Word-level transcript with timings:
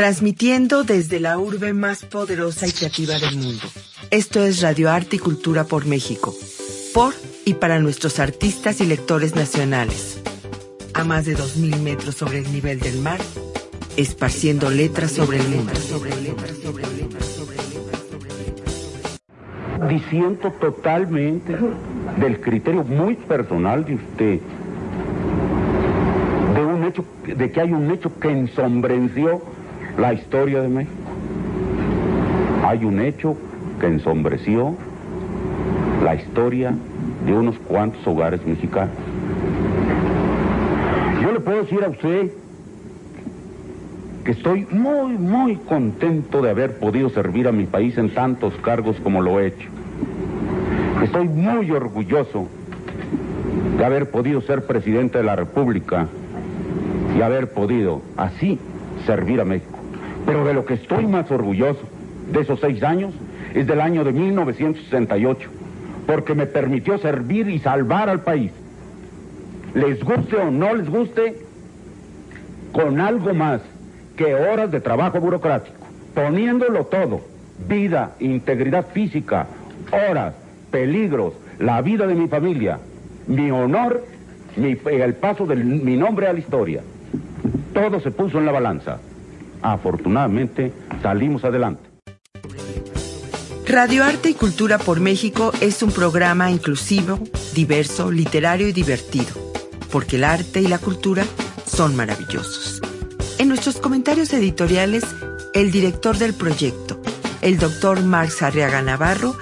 transmitiendo 0.00 0.82
desde 0.82 1.20
la 1.20 1.38
urbe 1.38 1.74
más 1.74 2.06
poderosa 2.06 2.66
y 2.66 2.72
creativa 2.72 3.18
del 3.18 3.36
mundo. 3.36 3.60
Esto 4.10 4.42
es 4.42 4.62
Radio 4.62 4.90
Arte 4.90 5.16
y 5.16 5.18
Cultura 5.18 5.64
por 5.64 5.84
México, 5.84 6.34
por 6.94 7.12
y 7.44 7.52
para 7.52 7.80
nuestros 7.80 8.18
artistas 8.18 8.80
y 8.80 8.86
lectores 8.86 9.36
nacionales. 9.36 10.22
A 10.94 11.04
más 11.04 11.26
de 11.26 11.36
2.000 11.36 11.80
metros 11.82 12.14
sobre 12.14 12.38
el 12.38 12.50
nivel 12.50 12.80
del 12.80 12.98
mar, 13.00 13.20
esparciendo 13.98 14.70
letras 14.70 15.12
sobre 15.12 15.36
el 15.36 15.48
mundo. 15.48 15.72
Diciendo 19.86 20.50
totalmente 20.62 21.58
del 22.18 22.40
criterio 22.40 22.84
muy 22.84 23.16
personal 23.16 23.84
de 23.84 23.94
usted, 23.96 24.40
de 27.36 27.52
que 27.52 27.60
hay 27.60 27.72
un 27.72 27.90
hecho 27.90 28.18
que 28.18 28.30
ensombreció 28.30 29.59
la 29.98 30.12
historia 30.12 30.62
de 30.62 30.68
México. 30.68 31.10
Hay 32.64 32.84
un 32.84 33.00
hecho 33.00 33.36
que 33.80 33.86
ensombreció 33.86 34.74
la 36.04 36.14
historia 36.14 36.74
de 37.24 37.32
unos 37.32 37.58
cuantos 37.60 38.06
hogares 38.06 38.44
mexicanos. 38.46 38.94
Yo 41.22 41.32
le 41.32 41.40
puedo 41.40 41.62
decir 41.62 41.84
a 41.84 41.88
usted 41.88 42.30
que 44.24 44.32
estoy 44.32 44.66
muy, 44.70 45.16
muy 45.18 45.56
contento 45.56 46.42
de 46.42 46.50
haber 46.50 46.78
podido 46.78 47.10
servir 47.10 47.48
a 47.48 47.52
mi 47.52 47.64
país 47.64 47.96
en 47.98 48.14
tantos 48.14 48.54
cargos 48.56 48.96
como 49.02 49.22
lo 49.22 49.40
he 49.40 49.48
hecho. 49.48 49.68
Estoy 51.02 51.28
muy 51.28 51.70
orgulloso 51.70 52.48
de 53.78 53.84
haber 53.84 54.10
podido 54.10 54.42
ser 54.42 54.66
presidente 54.66 55.18
de 55.18 55.24
la 55.24 55.36
República 55.36 56.06
y 57.16 57.22
haber 57.22 57.52
podido 57.52 58.02
así 58.16 58.58
servir 59.06 59.40
a 59.40 59.44
México. 59.44 59.69
Pero 60.30 60.44
de 60.44 60.54
lo 60.54 60.64
que 60.64 60.74
estoy 60.74 61.08
más 61.08 61.28
orgulloso 61.32 61.80
de 62.30 62.42
esos 62.42 62.60
seis 62.60 62.84
años 62.84 63.12
es 63.52 63.66
del 63.66 63.80
año 63.80 64.04
de 64.04 64.12
1968, 64.12 65.50
porque 66.06 66.36
me 66.36 66.46
permitió 66.46 66.98
servir 66.98 67.48
y 67.48 67.58
salvar 67.58 68.08
al 68.08 68.20
país. 68.20 68.52
Les 69.74 70.00
guste 70.04 70.36
o 70.36 70.52
no 70.52 70.72
les 70.72 70.88
guste, 70.88 71.36
con 72.70 73.00
algo 73.00 73.34
más 73.34 73.60
que 74.14 74.32
horas 74.32 74.70
de 74.70 74.80
trabajo 74.80 75.18
burocrático, 75.18 75.76
poniéndolo 76.14 76.84
todo, 76.84 77.22
vida, 77.68 78.12
integridad 78.20 78.86
física, 78.92 79.48
horas, 79.90 80.34
peligros, 80.70 81.34
la 81.58 81.82
vida 81.82 82.06
de 82.06 82.14
mi 82.14 82.28
familia, 82.28 82.78
mi 83.26 83.50
honor, 83.50 84.04
el 84.56 85.14
paso 85.14 85.44
de 85.44 85.56
mi 85.56 85.96
nombre 85.96 86.28
a 86.28 86.32
la 86.32 86.38
historia. 86.38 86.82
Todo 87.74 87.98
se 87.98 88.12
puso 88.12 88.38
en 88.38 88.46
la 88.46 88.52
balanza. 88.52 89.00
Afortunadamente 89.62 90.72
salimos 91.02 91.44
adelante. 91.44 91.90
Radio 93.66 94.02
Arte 94.02 94.30
y 94.30 94.34
Cultura 94.34 94.78
por 94.78 94.98
México 94.98 95.52
es 95.60 95.82
un 95.82 95.92
programa 95.92 96.50
inclusivo, 96.50 97.20
diverso, 97.54 98.10
literario 98.10 98.66
y 98.66 98.72
divertido, 98.72 99.32
porque 99.92 100.16
el 100.16 100.24
arte 100.24 100.60
y 100.60 100.66
la 100.66 100.78
cultura 100.78 101.24
son 101.66 101.94
maravillosos. 101.94 102.82
En 103.38 103.48
nuestros 103.48 103.78
comentarios 103.78 104.32
editoriales, 104.32 105.04
el 105.54 105.70
director 105.70 106.18
del 106.18 106.34
proyecto, 106.34 107.00
el 107.42 107.58
doctor 107.58 108.02
Marx 108.02 108.42
Arriaga 108.42 108.82
Navarro. 108.82 109.36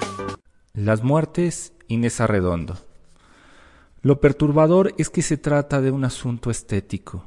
Las 0.73 1.03
muertes, 1.03 1.73
Inés 1.87 2.21
Arredondo. 2.21 2.77
Lo 4.01 4.21
perturbador 4.21 4.93
es 4.97 5.09
que 5.09 5.21
se 5.21 5.37
trata 5.37 5.81
de 5.81 5.91
un 5.91 6.05
asunto 6.05 6.51
estético. 6.51 7.25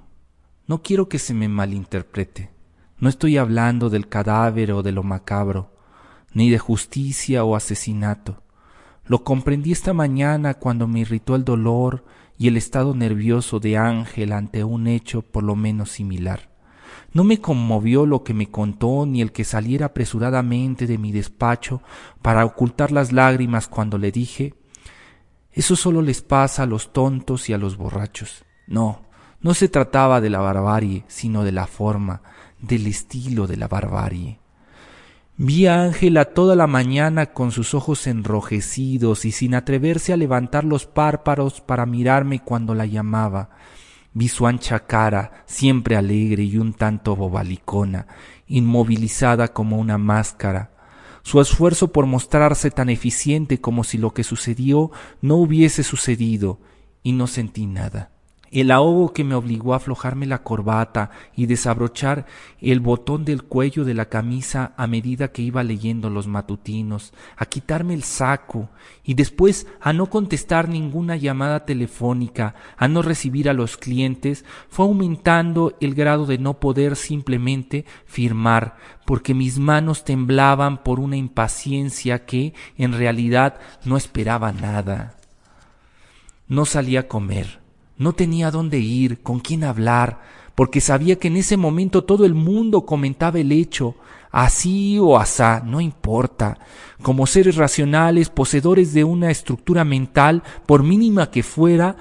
No 0.67 0.83
quiero 0.83 1.09
que 1.09 1.19
se 1.19 1.35
me 1.35 1.49
malinterprete. 1.49 2.51
No 3.03 3.09
estoy 3.09 3.37
hablando 3.37 3.91
del 3.91 4.09
cadáver 4.09 4.71
o 4.71 4.85
de 4.85 4.93
lo 4.93 5.03
macabro, 5.03 5.73
ni 6.35 6.51
de 6.51 6.61
justicia 6.61 7.43
o 7.43 7.57
asesinato. 7.57 8.45
Lo 9.07 9.25
comprendí 9.25 9.73
esta 9.73 9.93
mañana 9.93 10.55
cuando 10.55 10.87
me 10.87 11.01
irritó 11.01 11.35
el 11.35 11.45
dolor 11.45 12.05
y 12.39 12.47
el 12.47 12.57
estado 12.57 12.95
nervioso 12.95 13.59
de 13.59 13.77
Ángel 13.77 14.31
ante 14.31 14.63
un 14.63 14.87
hecho 14.87 15.23
por 15.23 15.43
lo 15.43 15.57
menos 15.57 15.91
similar. 15.91 16.53
No 17.13 17.25
me 17.25 17.41
conmovió 17.41 18.07
lo 18.07 18.23
que 18.23 18.35
me 18.35 18.53
contó 18.53 19.05
ni 19.05 19.21
el 19.21 19.33
que 19.33 19.43
saliera 19.43 19.87
apresuradamente 19.87 20.87
de 20.87 20.97
mi 20.97 21.11
despacho 21.11 21.83
para 22.23 22.45
ocultar 22.45 22.93
las 22.93 23.11
lágrimas 23.11 23.67
cuando 23.67 23.99
le 23.99 24.13
dije 24.13 24.55
Eso 25.51 25.75
solo 25.75 26.03
les 26.03 26.23
pasa 26.23 26.63
a 26.63 26.67
los 26.67 26.93
tontos 26.93 27.49
y 27.49 27.53
a 27.53 27.59
los 27.59 27.77
borrachos. 27.77 28.45
No, 28.69 29.07
no 29.41 29.55
se 29.55 29.69
trataba 29.69 30.21
de 30.21 30.31
la 30.31 30.39
barbarie, 30.39 31.03
sino 31.09 31.43
de 31.43 31.51
la 31.51 31.67
forma, 31.67 32.23
del 32.63 32.87
estilo 32.87 33.47
de 33.47 33.59
la 33.59 33.69
barbarie. 33.69 34.39
Vi 35.37 35.67
a 35.67 35.83
Ángela 35.83 36.27
toda 36.27 36.55
la 36.57 36.67
mañana 36.67 37.27
con 37.27 37.53
sus 37.53 37.75
ojos 37.75 38.07
enrojecidos 38.07 39.25
y 39.25 39.33
sin 39.33 39.55
atreverse 39.55 40.13
a 40.13 40.17
levantar 40.17 40.65
los 40.65 40.87
párpados 40.87 41.61
para 41.61 41.85
mirarme 41.85 42.41
cuando 42.41 42.75
la 42.75 42.87
llamaba. 42.87 43.51
Vi 44.15 44.29
su 44.29 44.47
ancha 44.47 44.87
cara, 44.87 45.45
siempre 45.47 45.97
alegre 45.97 46.45
y 46.45 46.59
un 46.59 46.75
tanto 46.75 47.17
bobalicona, 47.17 48.07
inmovilizada 48.47 49.49
como 49.49 49.79
una 49.79 49.99
máscara, 49.99 50.71
su 51.23 51.41
esfuerzo 51.41 51.93
por 51.93 52.07
mostrarse 52.07 52.71
tan 52.71 52.91
eficiente 52.91 53.61
como 53.61 53.85
si 53.85 53.97
lo 53.97 54.13
que 54.13 54.25
sucedió 54.25 54.91
no 55.23 55.37
hubiese 55.37 55.83
sucedido, 55.83 56.61
y 57.03 57.13
no 57.13 57.27
sentí 57.27 57.67
nada 57.67 58.12
el 58.53 58.71
ahogo 58.71 59.15
que 59.15 59.25
me 59.25 59.35
obligó 59.35 59.73
a 59.73 59.79
aflojarme 59.79 60.27
la 60.27 60.43
corbata 60.43 61.11
y 61.35 61.47
desabrochar 61.47 62.27
el 62.61 62.81
botón 62.81 63.25
del 63.25 63.45
cuello 63.45 63.85
de 63.87 63.95
la 63.95 64.11
camisa 64.11 64.75
a 64.77 64.87
medida 64.87 65.33
que 65.33 65.41
iba 65.41 65.65
leyendo 65.65 66.11
los 66.11 66.27
matutinos, 66.27 67.15
a 67.37 67.47
quitarme 67.47 67.95
el 67.95 68.03
saco 68.03 68.69
y 69.05 69.15
después 69.15 69.67
a 69.81 69.95
no 69.95 70.11
contestar 70.11 70.69
ninguna 70.69 71.17
llamada 71.17 71.65
telefónica, 71.65 72.55
a 72.77 72.89
no 72.89 73.01
recibir 73.01 73.49
a 73.49 73.55
los 73.55 73.79
clientes, 73.79 74.45
fue 74.69 74.85
aumentando 74.85 75.75
el 75.81 75.95
grado 75.95 76.27
de 76.27 76.37
no 76.37 76.61
poder 76.61 76.97
simplemente 76.97 77.87
firmar, 78.05 78.77
porque 79.07 79.33
mis 79.33 79.59
manos 79.59 80.05
temblaban 80.05 80.83
por 80.83 81.01
una 81.01 81.17
impaciencia 81.17 82.27
que, 82.27 82.53
en 82.77 82.93
realidad, 82.93 83.59
no 83.87 83.97
esperaba 83.97 84.53
nada. 84.53 85.17
No 86.49 86.67
salí 86.67 86.99
a 86.99 87.09
comer 87.09 87.62
no 88.03 88.13
tenía 88.13 88.51
dónde 88.51 88.79
ir, 88.79 89.23
con 89.23 89.41
quién 89.41 89.65
hablar, 89.65 90.21
porque 90.55 90.81
sabía 90.81 91.19
que 91.19 91.29
en 91.29 91.37
ese 91.37 91.57
momento 91.57 92.05
todo 92.05 92.25
el 92.25 92.35
mundo 92.35 92.85
comentaba 92.85 93.39
el 93.39 93.53
hecho, 93.53 93.95
así 94.31 94.99
o 94.99 95.17
asá, 95.17 95.63
no 95.65 95.81
importa. 95.81 96.59
Como 97.03 97.27
seres 97.27 97.57
racionales, 97.57 98.29
poseedores 98.29 98.93
de 98.93 99.05
una 99.05 99.31
estructura 99.31 99.85
mental, 99.85 100.43
por 100.67 100.83
mínima 100.83 101.31
que 101.31 101.43
fuera, 101.43 101.97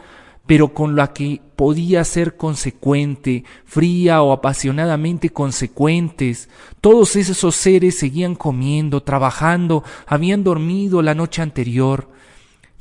pero 0.45 0.73
con 0.73 0.95
la 0.95 1.13
que 1.13 1.41
podía 1.55 2.03
ser 2.03 2.35
consecuente, 2.35 3.45
fría 3.63 4.21
o 4.21 4.33
apasionadamente 4.33 5.29
consecuentes. 5.29 6.49
Todos 6.81 7.15
esos 7.15 7.55
seres 7.55 7.97
seguían 7.99 8.35
comiendo, 8.35 9.03
trabajando, 9.03 9.83
habían 10.07 10.43
dormido 10.43 11.01
la 11.01 11.15
noche 11.15 11.41
anterior. 11.41 12.09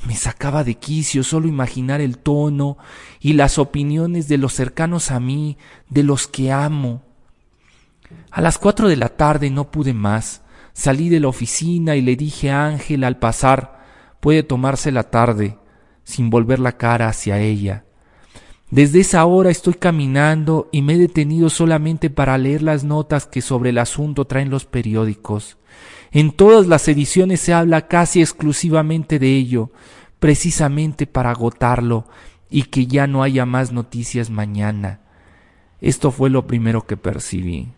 Me 0.07 0.17
sacaba 0.17 0.65
de 0.65 0.77
quicio 0.77 1.23
solo 1.23 1.49
imaginar 1.49 2.01
el 2.01 2.19
tono 2.19 2.79
y 3.21 3.35
las 3.35 3.59
opiniones 3.59 4.29
de 4.29 4.39
los 4.39 4.55
cercanos 4.55 5.11
a 5.11 5.21
mí, 5.21 5.59
de 5.89 6.03
los 6.03 6.27
que 6.27 6.53
amo. 6.53 7.03
A 8.31 8.41
las 8.41 8.59
cuatro 8.59 8.89
de 8.89 8.97
la 8.97 9.11
tarde 9.11 9.51
no 9.51 9.71
pude 9.71 9.93
más. 9.93 10.43
Salí 10.73 11.09
de 11.09 11.21
la 11.21 11.29
oficina 11.29 11.97
y 11.97 12.01
le 12.01 12.17
dije 12.17 12.51
a 12.51 12.67
Ángel 12.67 13.05
al 13.05 13.19
pasar 13.19 13.81
puede 14.21 14.43
tomarse 14.43 14.93
la 14.93 15.05
tarde, 15.05 15.57
sin 16.05 16.31
volver 16.31 16.61
la 16.61 16.77
cara 16.77 17.09
hacia 17.09 17.41
ella. 17.41 17.85
Desde 18.71 19.01
esa 19.01 19.25
hora 19.25 19.51
estoy 19.51 19.75
caminando 19.75 20.69
y 20.71 20.83
me 20.83 20.95
he 20.95 20.99
detenido 20.99 21.51
solamente 21.51 22.09
para 22.09 22.39
leer 22.39 22.63
las 22.63 22.85
notas 22.85 23.27
que 23.27 23.43
sobre 23.43 23.71
el 23.71 23.79
asunto 23.79 24.27
traen 24.27 24.51
los 24.51 24.65
periódicos. 24.65 25.57
En 26.13 26.31
todas 26.31 26.69
las 26.69 26.87
ediciones 26.87 27.41
se 27.41 27.53
habla 27.53 27.89
casi 27.89 28.21
exclusivamente 28.21 29.19
de 29.19 29.37
ello, 29.37 29.71
precisamente 30.21 31.07
para 31.07 31.31
agotarlo 31.31 32.07
y 32.49 32.65
que 32.65 32.87
ya 32.87 33.07
no 33.07 33.23
haya 33.23 33.47
más 33.47 33.73
noticias 33.73 34.31
mañana. 34.31 35.01
Esto 35.81 36.11
fue 36.11 36.31
lo 36.31 36.47
primero 36.47 36.87
que 36.87 36.97
percibí. 36.97 37.69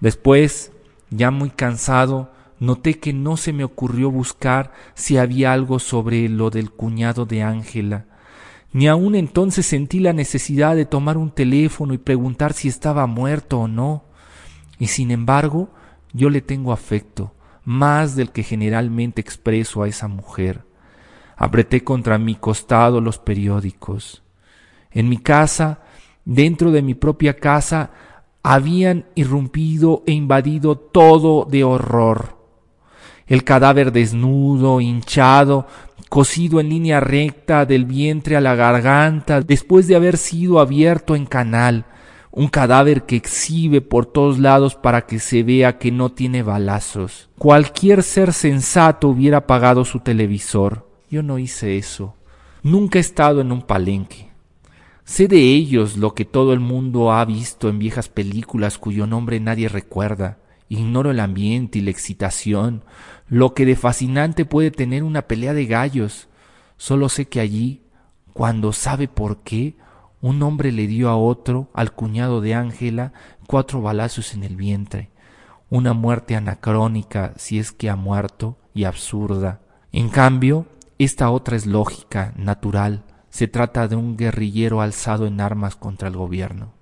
Después, 0.00 0.72
ya 1.10 1.30
muy 1.30 1.50
cansado, 1.50 2.32
noté 2.58 2.98
que 2.98 3.12
no 3.12 3.36
se 3.36 3.52
me 3.52 3.64
ocurrió 3.64 4.10
buscar 4.10 4.72
si 4.94 5.16
había 5.16 5.52
algo 5.52 5.78
sobre 5.78 6.28
lo 6.28 6.50
del 6.50 6.70
cuñado 6.70 7.24
de 7.26 7.42
Ángela. 7.42 8.06
Ni 8.72 8.88
aun 8.88 9.14
entonces 9.14 9.66
sentí 9.66 10.00
la 10.00 10.12
necesidad 10.12 10.74
de 10.74 10.86
tomar 10.86 11.16
un 11.16 11.30
teléfono 11.30 11.94
y 11.94 11.98
preguntar 11.98 12.54
si 12.54 12.68
estaba 12.68 13.06
muerto 13.06 13.60
o 13.60 13.68
no. 13.68 14.04
Y 14.78 14.88
sin 14.88 15.10
embargo, 15.10 15.70
yo 16.12 16.30
le 16.30 16.40
tengo 16.40 16.72
afecto, 16.72 17.34
más 17.64 18.16
del 18.16 18.32
que 18.32 18.42
generalmente 18.42 19.20
expreso 19.20 19.82
a 19.82 19.88
esa 19.88 20.08
mujer. 20.08 20.64
Apreté 21.36 21.82
contra 21.82 22.18
mi 22.18 22.34
costado 22.34 23.00
los 23.00 23.18
periódicos. 23.18 24.22
En 24.90 25.08
mi 25.08 25.18
casa, 25.18 25.80
dentro 26.24 26.70
de 26.70 26.82
mi 26.82 26.94
propia 26.94 27.34
casa, 27.34 27.90
habían 28.42 29.06
irrumpido 29.14 30.02
e 30.06 30.12
invadido 30.12 30.76
todo 30.76 31.46
de 31.48 31.64
horror. 31.64 32.38
El 33.26 33.44
cadáver 33.44 33.92
desnudo, 33.92 34.80
hinchado, 34.80 35.66
cosido 36.08 36.60
en 36.60 36.68
línea 36.68 37.00
recta 37.00 37.64
del 37.64 37.86
vientre 37.86 38.36
a 38.36 38.40
la 38.40 38.54
garganta, 38.54 39.40
después 39.40 39.86
de 39.86 39.96
haber 39.96 40.18
sido 40.18 40.60
abierto 40.60 41.16
en 41.16 41.24
canal, 41.24 41.86
un 42.30 42.48
cadáver 42.48 43.04
que 43.04 43.16
exhibe 43.16 43.80
por 43.80 44.06
todos 44.06 44.38
lados 44.38 44.74
para 44.74 45.06
que 45.06 45.18
se 45.18 45.42
vea 45.42 45.78
que 45.78 45.90
no 45.90 46.10
tiene 46.12 46.42
balazos. 46.42 47.30
Cualquier 47.38 48.02
ser 48.02 48.32
sensato 48.32 49.08
hubiera 49.08 49.38
apagado 49.38 49.84
su 49.84 50.00
televisor. 50.00 50.91
Yo 51.12 51.22
no 51.22 51.38
hice 51.38 51.76
eso. 51.76 52.16
Nunca 52.62 52.98
he 52.98 53.02
estado 53.02 53.42
en 53.42 53.52
un 53.52 53.60
palenque. 53.60 54.30
Sé 55.04 55.28
de 55.28 55.40
ellos 55.40 55.98
lo 55.98 56.14
que 56.14 56.24
todo 56.24 56.54
el 56.54 56.60
mundo 56.60 57.12
ha 57.12 57.22
visto 57.26 57.68
en 57.68 57.78
viejas 57.78 58.08
películas 58.08 58.78
cuyo 58.78 59.06
nombre 59.06 59.38
nadie 59.38 59.68
recuerda. 59.68 60.38
Ignoro 60.70 61.10
el 61.10 61.20
ambiente 61.20 61.78
y 61.78 61.82
la 61.82 61.90
excitación, 61.90 62.82
lo 63.28 63.52
que 63.52 63.66
de 63.66 63.76
fascinante 63.76 64.46
puede 64.46 64.70
tener 64.70 65.02
una 65.04 65.20
pelea 65.20 65.52
de 65.52 65.66
gallos. 65.66 66.28
Solo 66.78 67.10
sé 67.10 67.28
que 67.28 67.40
allí, 67.40 67.82
cuando 68.32 68.72
sabe 68.72 69.06
por 69.06 69.42
qué, 69.42 69.76
un 70.22 70.42
hombre 70.42 70.72
le 70.72 70.86
dio 70.86 71.10
a 71.10 71.16
otro, 71.16 71.68
al 71.74 71.92
cuñado 71.92 72.40
de 72.40 72.54
Ángela, 72.54 73.12
cuatro 73.46 73.82
balazos 73.82 74.32
en 74.32 74.44
el 74.44 74.56
vientre. 74.56 75.10
Una 75.68 75.92
muerte 75.92 76.36
anacrónica, 76.36 77.34
si 77.36 77.58
es 77.58 77.70
que 77.70 77.90
ha 77.90 77.96
muerto, 77.96 78.56
y 78.72 78.84
absurda. 78.84 79.60
En 79.92 80.08
cambio, 80.08 80.68
esta 81.04 81.30
otra 81.30 81.56
es 81.56 81.66
lógica, 81.66 82.32
natural. 82.36 83.04
Se 83.30 83.48
trata 83.48 83.88
de 83.88 83.96
un 83.96 84.16
guerrillero 84.16 84.80
alzado 84.80 85.26
en 85.26 85.40
armas 85.40 85.76
contra 85.76 86.08
el 86.08 86.16
gobierno. 86.16 86.74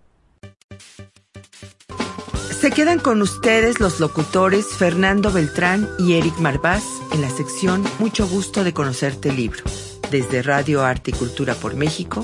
Se 2.60 2.70
quedan 2.70 2.98
con 2.98 3.22
ustedes 3.22 3.80
los 3.80 4.00
locutores 4.00 4.66
Fernando 4.66 5.32
Beltrán 5.32 5.88
y 5.98 6.14
Eric 6.14 6.38
Marvás 6.38 6.84
en 7.14 7.22
la 7.22 7.30
sección 7.30 7.82
Mucho 7.98 8.28
gusto 8.28 8.64
de 8.64 8.74
conocerte 8.74 9.32
libro. 9.32 9.64
Desde 10.10 10.42
Radio 10.42 10.82
Arte 10.82 11.12
y 11.12 11.14
Cultura 11.14 11.54
por 11.54 11.74
México, 11.74 12.22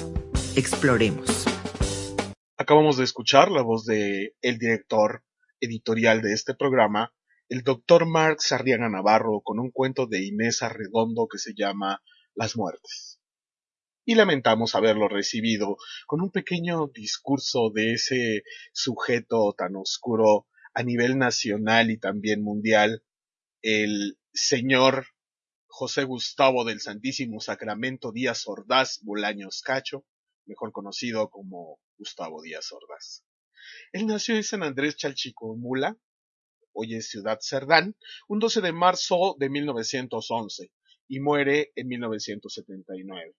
exploremos. 0.54 1.46
Acabamos 2.58 2.98
de 2.98 3.04
escuchar 3.04 3.50
la 3.50 3.62
voz 3.62 3.86
de 3.86 4.34
el 4.42 4.58
director 4.58 5.22
editorial 5.60 6.20
de 6.20 6.34
este 6.34 6.54
programa, 6.54 7.12
el 7.48 7.62
doctor 7.62 8.06
Mark 8.06 8.42
Sarriana 8.42 8.88
Navarro, 8.88 9.40
con 9.42 9.58
un 9.58 9.70
cuento 9.70 10.06
de 10.06 10.24
Inés 10.24 10.62
Arredondo 10.62 11.28
que 11.28 11.38
se 11.38 11.54
llama 11.54 12.02
Las 12.34 12.56
muertes 12.56 13.16
y 14.06 14.14
lamentamos 14.14 14.76
haberlo 14.76 15.08
recibido 15.08 15.76
con 16.06 16.22
un 16.22 16.30
pequeño 16.30 16.86
discurso 16.94 17.70
de 17.74 17.94
ese 17.94 18.44
sujeto 18.72 19.52
tan 19.58 19.74
oscuro 19.74 20.46
a 20.72 20.84
nivel 20.84 21.18
nacional 21.18 21.90
y 21.90 21.98
también 21.98 22.42
mundial, 22.42 23.02
el 23.62 24.16
señor 24.32 25.08
José 25.66 26.04
Gustavo 26.04 26.64
del 26.64 26.80
Santísimo 26.80 27.40
Sacramento 27.40 28.12
Díaz 28.12 28.46
Ordaz 28.46 29.00
Bolaños 29.02 29.60
Cacho, 29.62 30.06
mejor 30.46 30.70
conocido 30.70 31.28
como 31.28 31.80
Gustavo 31.98 32.42
Díaz 32.42 32.70
Ordaz. 32.70 33.24
Él 33.92 34.06
nació 34.06 34.36
en 34.36 34.44
San 34.44 34.62
Andrés 34.62 34.96
Chalchicomula, 34.96 35.96
hoy 36.76 36.94
es 36.94 37.08
Ciudad 37.08 37.38
Cerdán, 37.40 37.96
un 38.28 38.38
12 38.38 38.60
de 38.60 38.72
marzo 38.72 39.34
de 39.38 39.48
1911 39.48 40.70
y 41.08 41.20
muere 41.20 41.72
en 41.74 41.88
1979. 41.88 43.34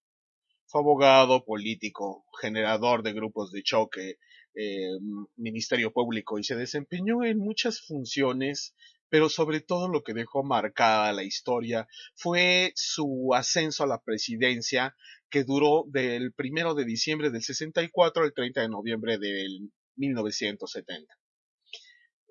Fue 0.65 0.81
abogado, 0.81 1.45
político, 1.45 2.25
generador 2.41 3.03
de 3.03 3.13
grupos 3.13 3.51
de 3.51 3.63
choque, 3.63 4.17
eh, 4.55 4.89
ministerio 5.35 5.93
público 5.93 6.39
y 6.39 6.43
se 6.43 6.55
desempeñó 6.55 7.23
en 7.23 7.37
muchas 7.37 7.81
funciones, 7.81 8.75
pero 9.07 9.29
sobre 9.29 9.61
todo 9.61 9.87
lo 9.87 10.03
que 10.03 10.13
dejó 10.13 10.43
marcada 10.43 11.13
la 11.13 11.23
historia 11.23 11.87
fue 12.15 12.73
su 12.75 13.29
ascenso 13.35 13.83
a 13.83 13.87
la 13.87 14.01
presidencia 14.01 14.95
que 15.29 15.43
duró 15.43 15.85
del 15.87 16.33
primero 16.33 16.73
de 16.73 16.85
diciembre 16.85 17.29
del 17.29 17.43
64 17.43 18.23
al 18.23 18.33
30 18.33 18.61
de 18.61 18.69
noviembre 18.69 19.17
del 19.19 19.71
1970. 19.95 21.16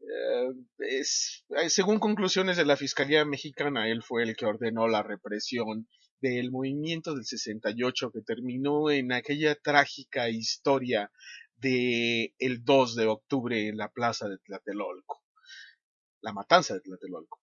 Eh, 0.08 0.52
eh, 0.78 1.70
según 1.70 1.98
conclusiones 1.98 2.56
de 2.56 2.64
la 2.64 2.76
Fiscalía 2.76 3.24
Mexicana, 3.24 3.88
él 3.88 4.02
fue 4.02 4.22
el 4.22 4.36
que 4.36 4.46
ordenó 4.46 4.86
la 4.86 5.02
represión 5.02 5.88
del 6.20 6.50
movimiento 6.50 7.14
del 7.14 7.24
68 7.24 8.10
que 8.12 8.22
terminó 8.22 8.90
en 8.90 9.12
aquella 9.12 9.54
trágica 9.56 10.28
historia 10.28 11.10
de 11.56 12.34
el 12.38 12.64
2 12.64 12.96
de 12.96 13.06
octubre 13.06 13.68
en 13.68 13.76
la 13.76 13.90
plaza 13.90 14.28
de 14.28 14.38
Tlatelolco, 14.38 15.24
la 16.20 16.32
matanza 16.32 16.74
de 16.74 16.80
Tlatelolco. 16.80 17.40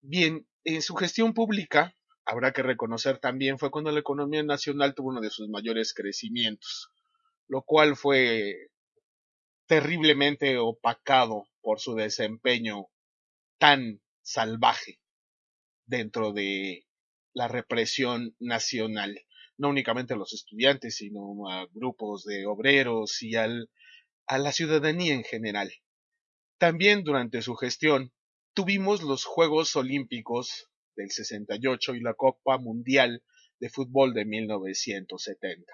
Bien, 0.00 0.46
en 0.64 0.82
su 0.82 0.94
gestión 0.94 1.34
pública, 1.34 1.96
habrá 2.24 2.52
que 2.52 2.62
reconocer 2.62 3.18
también, 3.18 3.58
fue 3.58 3.70
cuando 3.70 3.90
la 3.90 4.00
economía 4.00 4.42
nacional 4.42 4.94
tuvo 4.94 5.08
uno 5.08 5.20
de 5.20 5.30
sus 5.30 5.48
mayores 5.48 5.94
crecimientos, 5.94 6.90
lo 7.48 7.62
cual 7.62 7.96
fue 7.96 8.70
terriblemente 9.66 10.58
opacado 10.58 11.48
por 11.60 11.80
su 11.80 11.94
desempeño 11.94 12.86
tan 13.58 14.00
salvaje 14.22 15.00
dentro 15.86 16.32
de 16.32 16.86
la 17.34 17.48
represión 17.48 18.34
nacional, 18.38 19.20
no 19.56 19.68
únicamente 19.68 20.14
a 20.14 20.16
los 20.16 20.32
estudiantes, 20.32 20.96
sino 20.96 21.48
a 21.50 21.66
grupos 21.72 22.24
de 22.24 22.46
obreros 22.46 23.22
y 23.22 23.36
al, 23.36 23.70
a 24.26 24.38
la 24.38 24.52
ciudadanía 24.52 25.14
en 25.14 25.24
general. 25.24 25.72
También 26.58 27.04
durante 27.04 27.42
su 27.42 27.54
gestión 27.54 28.12
tuvimos 28.54 29.02
los 29.02 29.24
Juegos 29.24 29.74
Olímpicos 29.76 30.68
del 30.96 31.10
68 31.10 31.94
y 31.94 32.00
la 32.00 32.14
Copa 32.14 32.58
Mundial 32.58 33.22
de 33.58 33.68
Fútbol 33.70 34.12
de 34.12 34.24
1970. 34.24 35.72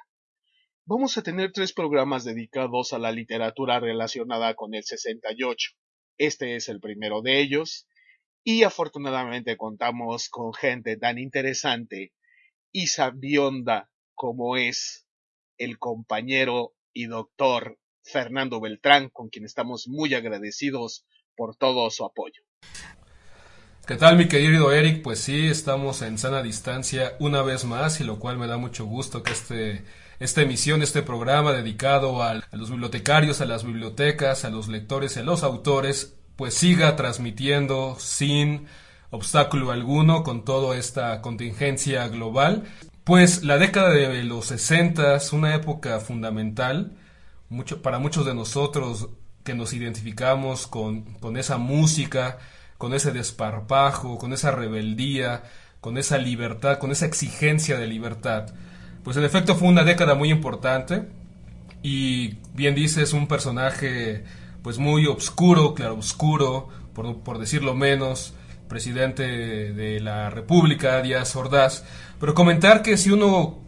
Vamos 0.90 1.18
a 1.18 1.22
tener 1.22 1.52
tres 1.52 1.74
programas 1.74 2.24
dedicados 2.24 2.94
a 2.94 2.98
la 2.98 3.12
literatura 3.12 3.78
relacionada 3.78 4.54
con 4.54 4.72
el 4.72 4.84
68. 4.84 5.72
Este 6.16 6.56
es 6.56 6.70
el 6.70 6.80
primero 6.80 7.20
de 7.20 7.42
ellos 7.42 7.86
y 8.42 8.62
afortunadamente 8.62 9.58
contamos 9.58 10.30
con 10.30 10.54
gente 10.54 10.96
tan 10.96 11.18
interesante 11.18 12.14
y 12.72 12.86
sabionda 12.86 13.90
como 14.14 14.56
es 14.56 15.06
el 15.58 15.78
compañero 15.78 16.72
y 16.94 17.04
doctor 17.04 17.78
Fernando 18.02 18.58
Beltrán, 18.58 19.10
con 19.10 19.28
quien 19.28 19.44
estamos 19.44 19.88
muy 19.88 20.14
agradecidos 20.14 21.04
por 21.36 21.54
todo 21.54 21.90
su 21.90 22.06
apoyo. 22.06 22.40
¿Qué 23.86 23.96
tal 23.96 24.16
mi 24.16 24.26
querido 24.26 24.72
Eric? 24.72 25.02
Pues 25.02 25.18
sí, 25.18 25.48
estamos 25.48 26.00
en 26.00 26.16
sana 26.16 26.42
distancia 26.42 27.14
una 27.20 27.42
vez 27.42 27.66
más 27.66 28.00
y 28.00 28.04
lo 28.04 28.18
cual 28.18 28.38
me 28.38 28.46
da 28.46 28.56
mucho 28.56 28.86
gusto 28.86 29.22
que 29.22 29.32
este, 29.32 29.84
esta 30.18 30.42
emisión, 30.42 30.82
este 30.82 31.02
programa 31.02 31.52
dedicado 31.52 32.22
a, 32.22 32.42
los 32.52 32.70
bibliotecarios, 32.70 33.40
a 33.40 33.46
las 33.46 33.64
bibliotecas, 33.64 34.44
a 34.44 34.50
los 34.50 34.68
lectores 34.68 35.16
a 35.16 35.22
los 35.22 35.42
autores 35.42 36.16
pues 36.36 36.54
siga 36.54 36.94
transmitiendo 36.96 37.96
sin 37.98 38.66
obstáculo 39.10 39.72
alguno 39.72 40.22
con 40.22 40.44
toda 40.44 40.76
esta 40.76 41.20
contingencia 41.20 42.06
global. 42.08 42.64
Pues 43.04 43.42
la 43.42 43.58
década 43.58 43.90
de 43.90 44.22
los 44.22 44.46
60 44.46 45.16
es 45.16 45.32
una 45.32 45.54
época 45.54 45.98
fundamental 45.98 46.92
mucho, 47.48 47.82
para 47.82 47.98
muchos 47.98 48.26
de 48.26 48.34
nosotros 48.34 49.08
que 49.42 49.54
nos 49.54 49.72
identificamos 49.72 50.66
con, 50.66 51.14
con 51.14 51.36
esa 51.36 51.58
música, 51.58 52.38
con 52.76 52.94
ese 52.94 53.12
desparpajo, 53.12 54.18
con 54.18 54.32
esa 54.32 54.50
rebeldía, 54.50 55.42
con 55.80 55.96
esa 55.98 56.18
libertad, 56.18 56.78
con 56.78 56.90
esa 56.90 57.06
exigencia 57.06 57.78
de 57.78 57.86
libertad. 57.86 58.52
Pues 59.08 59.16
en 59.16 59.24
efecto 59.24 59.56
fue 59.56 59.68
una 59.68 59.84
década 59.84 60.14
muy 60.14 60.30
importante 60.30 61.08
y 61.82 62.34
bien 62.52 62.74
dices 62.74 63.14
un 63.14 63.26
personaje 63.26 64.22
pues 64.60 64.76
muy 64.76 65.06
obscuro, 65.06 65.72
claro 65.72 65.94
oscuro, 65.94 66.68
por, 66.92 67.20
por 67.20 67.38
decirlo 67.38 67.74
menos, 67.74 68.34
presidente 68.68 69.22
de 69.72 70.00
la 70.00 70.28
República, 70.28 71.00
Díaz 71.00 71.34
Ordaz, 71.36 71.86
pero 72.20 72.34
comentar 72.34 72.82
que 72.82 72.98
si 72.98 73.10
uno 73.10 73.60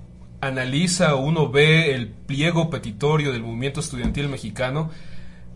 analiza 0.42 1.14
o 1.14 1.22
uno 1.22 1.50
ve 1.50 1.94
el 1.94 2.08
pliego 2.08 2.68
petitorio 2.68 3.32
del 3.32 3.42
movimiento 3.42 3.80
estudiantil 3.80 4.28
mexicano, 4.28 4.90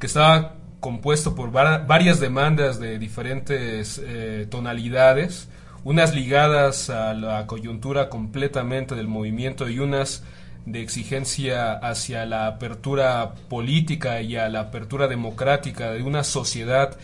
que 0.00 0.06
estaba 0.06 0.54
compuesto 0.80 1.34
por 1.34 1.52
varias 1.52 2.20
demandas 2.20 2.80
de 2.80 2.98
diferentes 2.98 4.00
eh, 4.02 4.46
tonalidades, 4.48 5.50
unas 5.84 6.14
ligadas 6.14 6.88
a 6.88 7.12
la 7.12 7.46
coyuntura 7.46 8.08
completamente 8.08 8.94
del 8.94 9.06
movimiento 9.06 9.68
y 9.68 9.78
unas 9.78 10.24
de 10.64 10.80
exigencia 10.80 11.72
hacia 11.74 12.24
la 12.24 12.46
apertura 12.46 13.34
política 13.50 14.22
y 14.22 14.36
a 14.36 14.48
la 14.48 14.60
apertura 14.60 15.08
democrática 15.08 15.92
de 15.92 16.02
una 16.02 16.24
sociedad 16.24 16.96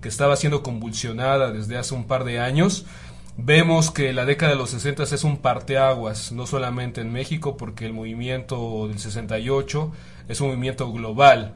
que 0.00 0.08
estaba 0.08 0.36
siendo 0.36 0.62
convulsionada 0.62 1.50
desde 1.50 1.76
hace 1.76 1.94
un 1.94 2.06
par 2.06 2.22
de 2.22 2.38
años, 2.38 2.86
vemos 3.36 3.90
que 3.90 4.12
la 4.12 4.24
década 4.24 4.52
de 4.52 4.58
los 4.58 4.70
60 4.70 5.02
es 5.02 5.24
un 5.24 5.38
parteaguas, 5.38 6.30
no 6.30 6.46
solamente 6.46 7.00
en 7.00 7.12
México, 7.12 7.56
porque 7.56 7.86
el 7.86 7.92
movimiento 7.92 8.86
del 8.86 9.00
68 9.00 9.92
es 10.28 10.40
un 10.40 10.48
movimiento 10.48 10.92
global 10.92 11.54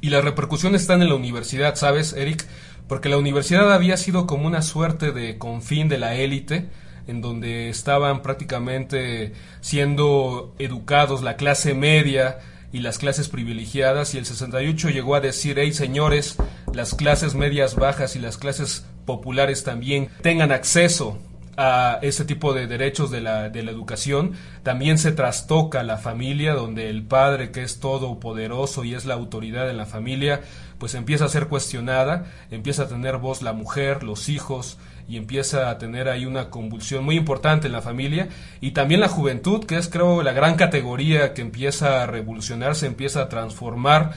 Y 0.00 0.10
las 0.10 0.24
repercusiones 0.24 0.82
están 0.82 1.02
en 1.02 1.08
la 1.08 1.14
universidad, 1.14 1.76
¿sabes, 1.76 2.12
Eric? 2.12 2.46
Porque 2.88 3.08
la 3.08 3.16
universidad 3.16 3.72
había 3.72 3.96
sido 3.96 4.26
como 4.26 4.46
una 4.46 4.62
suerte 4.62 5.12
de 5.12 5.38
confín 5.38 5.88
de 5.88 5.98
la 5.98 6.14
élite, 6.14 6.68
en 7.06 7.20
donde 7.20 7.68
estaban 7.68 8.22
prácticamente 8.22 9.32
siendo 9.60 10.54
educados 10.58 11.22
la 11.22 11.36
clase 11.36 11.74
media 11.74 12.38
y 12.72 12.80
las 12.80 12.98
clases 12.98 13.28
privilegiadas 13.28 14.14
y 14.14 14.18
el 14.18 14.26
68 14.26 14.90
llegó 14.90 15.14
a 15.14 15.20
decir, 15.20 15.58
hey 15.58 15.72
señores, 15.72 16.36
las 16.72 16.94
clases 16.94 17.34
medias 17.34 17.76
bajas 17.76 18.16
y 18.16 18.18
las 18.18 18.36
clases 18.36 18.84
populares 19.06 19.64
también 19.64 20.08
tengan 20.22 20.50
acceso 20.50 21.18
a 21.56 21.98
ese 22.02 22.24
tipo 22.24 22.52
de 22.52 22.66
derechos 22.66 23.10
de 23.10 23.20
la, 23.20 23.48
de 23.48 23.62
la 23.62 23.70
educación, 23.70 24.32
también 24.62 24.98
se 24.98 25.12
trastoca 25.12 25.82
la 25.82 25.96
familia, 25.96 26.54
donde 26.54 26.90
el 26.90 27.04
padre, 27.04 27.50
que 27.50 27.62
es 27.62 27.80
todopoderoso 27.80 28.84
y 28.84 28.94
es 28.94 29.04
la 29.04 29.14
autoridad 29.14 29.68
en 29.70 29.76
la 29.76 29.86
familia, 29.86 30.40
pues 30.78 30.94
empieza 30.94 31.26
a 31.26 31.28
ser 31.28 31.46
cuestionada, 31.48 32.24
empieza 32.50 32.84
a 32.84 32.88
tener 32.88 33.18
voz 33.18 33.42
la 33.42 33.52
mujer, 33.52 34.02
los 34.02 34.28
hijos, 34.28 34.78
y 35.08 35.16
empieza 35.16 35.68
a 35.68 35.78
tener 35.78 36.08
ahí 36.08 36.24
una 36.24 36.50
convulsión 36.50 37.04
muy 37.04 37.16
importante 37.16 37.66
en 37.66 37.72
la 37.72 37.82
familia, 37.82 38.28
y 38.60 38.72
también 38.72 39.00
la 39.00 39.08
juventud, 39.08 39.64
que 39.64 39.76
es 39.76 39.88
creo 39.88 40.22
la 40.22 40.32
gran 40.32 40.56
categoría 40.56 41.34
que 41.34 41.42
empieza 41.42 42.02
a 42.02 42.06
revolucionarse, 42.06 42.86
empieza 42.86 43.22
a 43.22 43.28
transformar, 43.28 44.12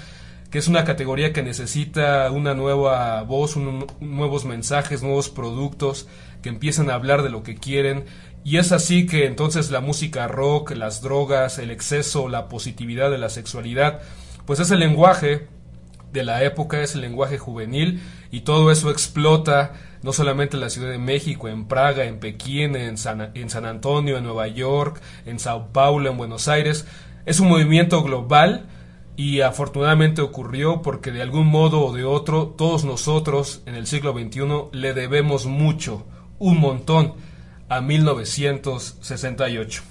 que 0.50 0.60
es 0.60 0.68
una 0.68 0.86
categoría 0.86 1.34
que 1.34 1.44
necesita 1.44 2.32
una 2.32 2.54
nueva 2.54 3.22
voz, 3.24 3.58
nuevos 4.00 4.46
mensajes, 4.46 5.04
nuevos 5.04 5.30
productos, 5.30 6.08
que 6.42 6.50
empiezan 6.50 6.90
a 6.90 6.96
hablar 6.96 7.24
de 7.24 7.30
lo 7.30 7.44
que 7.44 7.56
quieren. 7.56 8.06
Y 8.44 8.58
es 8.58 8.72
así 8.72 9.06
que 9.06 9.26
entonces 9.26 9.72
la 9.72 9.82
música 9.82 10.28
rock, 10.28 10.72
las 10.72 11.02
drogas, 11.02 11.60
el 11.60 11.72
exceso, 11.72 12.30
la 12.30 12.48
positividad 12.48 13.12
de 13.12 13.18
la 13.18 13.30
sexualidad, 13.30 14.02
pues 14.46 14.60
es 14.60 14.72
el 14.72 14.80
lenguaje 14.80 15.48
de 16.14 16.24
la 16.24 16.44
época, 16.44 16.82
es 16.82 16.96
el 16.96 17.02
lenguaje 17.02 17.38
juvenil 17.38 18.02
y 18.32 18.42
todo 18.42 18.72
eso 18.72 18.90
explota 18.90 19.74
no 20.04 20.14
solamente 20.14 20.56
en 20.56 20.62
la 20.62 20.70
Ciudad 20.70 20.90
de 20.90 20.98
México, 20.98 21.50
en 21.50 21.66
Praga, 21.68 22.06
en 22.06 22.20
Pekín, 22.20 22.76
en 22.76 22.98
San, 22.98 23.32
en 23.34 23.50
San 23.50 23.66
Antonio, 23.66 24.18
en 24.18 24.24
Nueva 24.24 24.48
York, 24.48 25.02
en 25.26 25.40
Sao 25.40 25.74
Paulo, 25.74 26.10
en 26.10 26.18
Buenos 26.18 26.48
Aires. 26.48 26.88
Es 27.26 27.40
un 27.40 27.50
movimiento 27.50 28.04
global 28.04 28.68
y 29.18 29.42
afortunadamente 29.42 30.22
ocurrió 30.22 30.82
porque 30.82 31.12
de 31.12 31.22
algún 31.22 31.48
modo 31.48 31.84
o 31.84 31.94
de 31.94 32.06
otro 32.06 32.54
todos 32.58 32.86
nosotros 32.86 33.64
en 33.66 33.76
el 33.76 33.88
siglo 33.88 34.14
XXI 34.14 34.70
le 34.72 34.94
debemos 34.94 35.46
mucho 35.48 36.06
un 36.40 36.60
montón 36.60 37.14
a 37.70 37.82
1968. 37.82 39.84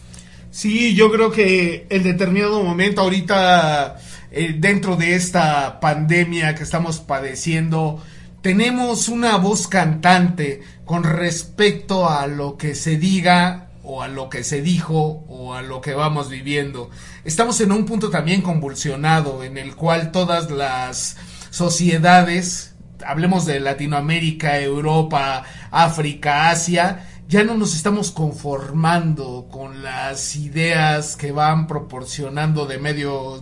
Sí, 0.51 0.95
yo 0.95 1.13
creo 1.13 1.31
que 1.31 1.87
en 1.91 2.03
determinado 2.03 2.63
momento 2.63 3.03
ahorita 3.03 3.99
eh, 4.31 4.55
dentro 4.59 4.97
de 4.97 5.15
esta 5.15 5.81
pandemia 5.81 6.55
que 6.55 6.63
estamos 6.63 7.01
padeciendo 7.01 8.03
tenemos 8.41 9.09
una 9.09 9.37
voz 9.37 9.67
cantante 9.67 10.63
con 10.85 11.05
respecto 11.05 12.09
a 12.09 12.27
lo 12.27 12.57
que 12.57 12.75
se 12.75 12.97
diga 12.97 13.69
o 13.83 14.03
a 14.03 14.09
lo 14.09 14.31
que 14.31 14.45
se 14.45 14.63
dijo 14.63 15.25
o 15.29 15.55
a 15.55 15.63
lo 15.63 15.81
que 15.81 15.95
vamos 15.95 16.31
viviendo. 16.31 16.91
Estamos 17.25 17.61
en 17.61 17.73
un 17.73 17.85
punto 17.85 18.09
también 18.09 18.43
convulsionado 18.43 19.45
en 19.45 19.59
el 19.59 19.75
cual 19.75 20.13
todas 20.13 20.51
las 20.51 21.17
sociedades 21.51 22.76
hablemos 23.05 23.47
de 23.47 23.61
Latinoamérica, 23.61 24.61
Europa, 24.61 25.45
África, 25.71 26.51
Asia, 26.51 27.07
ya 27.29 27.43
no 27.43 27.55
nos 27.55 27.75
estamos 27.75 28.13
conformando 28.13 29.49
con 29.51 29.83
las 29.83 30.37
ideas 30.37 31.17
que 31.17 31.33
van 31.33 31.67
proporcionando 31.67 32.67
de 32.67 32.79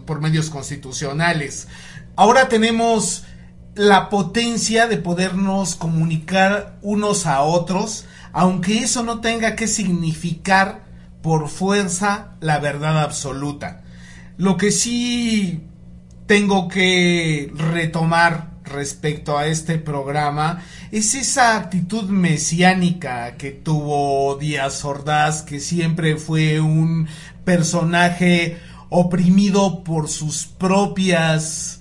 por 0.07 0.21
medios 0.23 0.49
constitucionales. 0.49 1.69
Ahora 2.17 2.49
tenemos 2.49 3.25
la 3.75 4.09
potencia 4.09 4.87
de 4.87 4.97
podernos 4.97 5.75
comunicar 5.75 6.79
unos 6.81 7.27
a 7.27 7.43
otros, 7.43 8.07
aunque 8.33 8.79
eso 8.79 9.03
no 9.03 9.21
tenga 9.21 9.55
que 9.55 9.67
significar 9.67 10.85
por 11.21 11.49
fuerza 11.49 12.37
la 12.41 12.61
verdad 12.61 13.03
absoluta. 13.03 13.83
Lo 14.39 14.57
que 14.57 14.71
sí 14.71 15.63
tengo 16.27 16.69
que 16.69 17.53
retomar 17.55 18.54
respecto 18.65 19.39
a 19.39 19.47
este 19.47 19.79
programa 19.79 20.63
es 20.91 21.15
esa 21.15 21.57
actitud 21.57 22.09
mesiánica 22.09 23.37
que 23.37 23.51
tuvo 23.51 24.37
Díaz 24.37 24.85
Ordaz, 24.85 25.43
que 25.43 25.61
siempre 25.61 26.17
fue 26.17 26.61
un 26.61 27.09
personaje 27.45 28.59
oprimido 28.89 29.85
por 29.85 30.09
sus 30.09 30.47
propias 30.47 31.81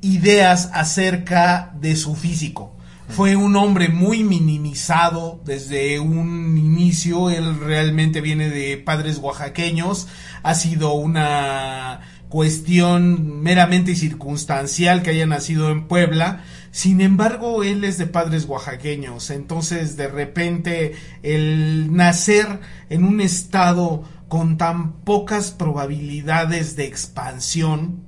ideas 0.00 0.70
acerca 0.72 1.72
de 1.80 1.96
su 1.96 2.14
físico. 2.14 2.72
Fue 3.08 3.36
un 3.36 3.56
hombre 3.56 3.88
muy 3.88 4.22
minimizado 4.22 5.40
desde 5.44 5.98
un 5.98 6.58
inicio, 6.58 7.30
él 7.30 7.58
realmente 7.58 8.20
viene 8.20 8.50
de 8.50 8.76
padres 8.76 9.18
oaxaqueños, 9.18 10.08
ha 10.42 10.54
sido 10.54 10.92
una 10.92 12.00
cuestión 12.28 13.42
meramente 13.42 13.94
circunstancial 13.94 15.02
que 15.02 15.10
haya 15.10 15.26
nacido 15.26 15.70
en 15.70 15.88
Puebla. 15.88 16.44
Sin 16.70 17.00
embargo, 17.00 17.62
él 17.64 17.84
es 17.84 17.98
de 17.98 18.06
padres 18.06 18.44
oaxaqueños. 18.44 19.30
Entonces, 19.30 19.96
de 19.96 20.08
repente, 20.08 20.94
el 21.22 21.94
nacer 21.94 22.60
en 22.90 23.04
un 23.04 23.20
estado 23.20 24.04
con 24.28 24.58
tan 24.58 24.92
pocas 25.00 25.50
probabilidades 25.50 26.76
de 26.76 26.84
expansión, 26.84 28.04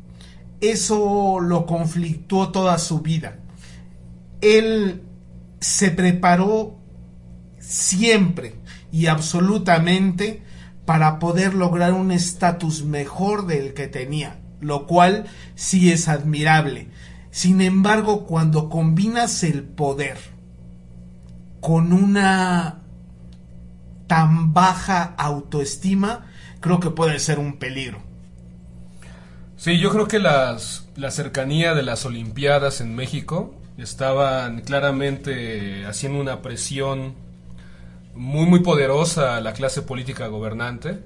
eso 0.61 1.41
lo 1.41 1.65
conflictuó 1.65 2.51
toda 2.51 2.79
su 2.79 3.01
vida. 3.01 3.39
Él 4.43 5.03
se 5.61 5.91
preparó 5.91 6.79
siempre 7.59 8.55
y 8.93 9.07
absolutamente 9.07 10.43
para 10.85 11.19
poder 11.19 11.55
lograr 11.55 11.93
un 11.93 12.11
estatus 12.11 12.85
mejor 12.85 13.47
del 13.47 13.75
que 13.75 13.87
tenía, 13.87 14.41
lo 14.61 14.87
cual 14.87 15.27
sí 15.55 15.93
es 15.93 16.09
admirable. 16.09 16.89
Sin 17.31 17.61
embargo, 17.61 18.27
cuando 18.27 18.69
combinas 18.69 19.45
el 19.45 19.63
poder 19.63 20.19
con 21.61 21.93
una 21.93 22.81
tan 24.07 24.53
baja 24.53 25.15
autoestima, 25.17 26.27
creo 26.61 26.81
que 26.81 26.91
puede 26.91 27.19
ser 27.21 27.39
un 27.39 27.59
peligro. 27.59 28.03
Sí, 29.57 29.79
yo 29.79 29.91
creo 29.91 30.09
que 30.09 30.19
las, 30.19 30.89
la 30.97 31.11
cercanía 31.11 31.75
de 31.75 31.83
las 31.83 32.07
Olimpiadas 32.07 32.81
en 32.81 32.97
México 32.97 33.55
estaban 33.77 34.63
claramente 34.63 35.85
haciendo 35.87 36.19
una 36.19 36.43
presión 36.43 37.15
muy, 38.15 38.47
muy 38.47 38.61
poderosa 38.61 39.41
la 39.41 39.53
clase 39.53 39.83
política 39.83 40.27
gobernante. 40.29 41.01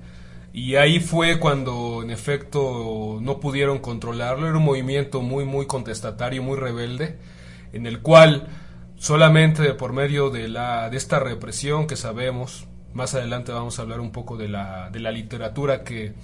Y 0.52 0.76
ahí 0.76 1.00
fue 1.00 1.40
cuando 1.40 2.02
en 2.02 2.10
efecto 2.10 3.18
no 3.20 3.40
pudieron 3.40 3.78
controlarlo. 3.80 4.46
Era 4.46 4.56
un 4.56 4.64
movimiento 4.64 5.20
muy, 5.20 5.44
muy 5.44 5.66
contestatario, 5.66 6.42
muy 6.42 6.56
rebelde, 6.56 7.18
en 7.72 7.86
el 7.86 8.00
cual 8.00 8.46
solamente 8.96 9.74
por 9.74 9.92
medio 9.92 10.30
de, 10.30 10.48
la, 10.48 10.88
de 10.90 10.96
esta 10.96 11.18
represión 11.18 11.86
que 11.86 11.96
sabemos, 11.96 12.66
más 12.92 13.14
adelante 13.14 13.52
vamos 13.52 13.78
a 13.78 13.82
hablar 13.82 14.00
un 14.00 14.12
poco 14.12 14.36
de 14.36 14.48
la, 14.48 14.90
de 14.90 15.00
la 15.00 15.10
literatura 15.10 15.82
que, 15.82 16.14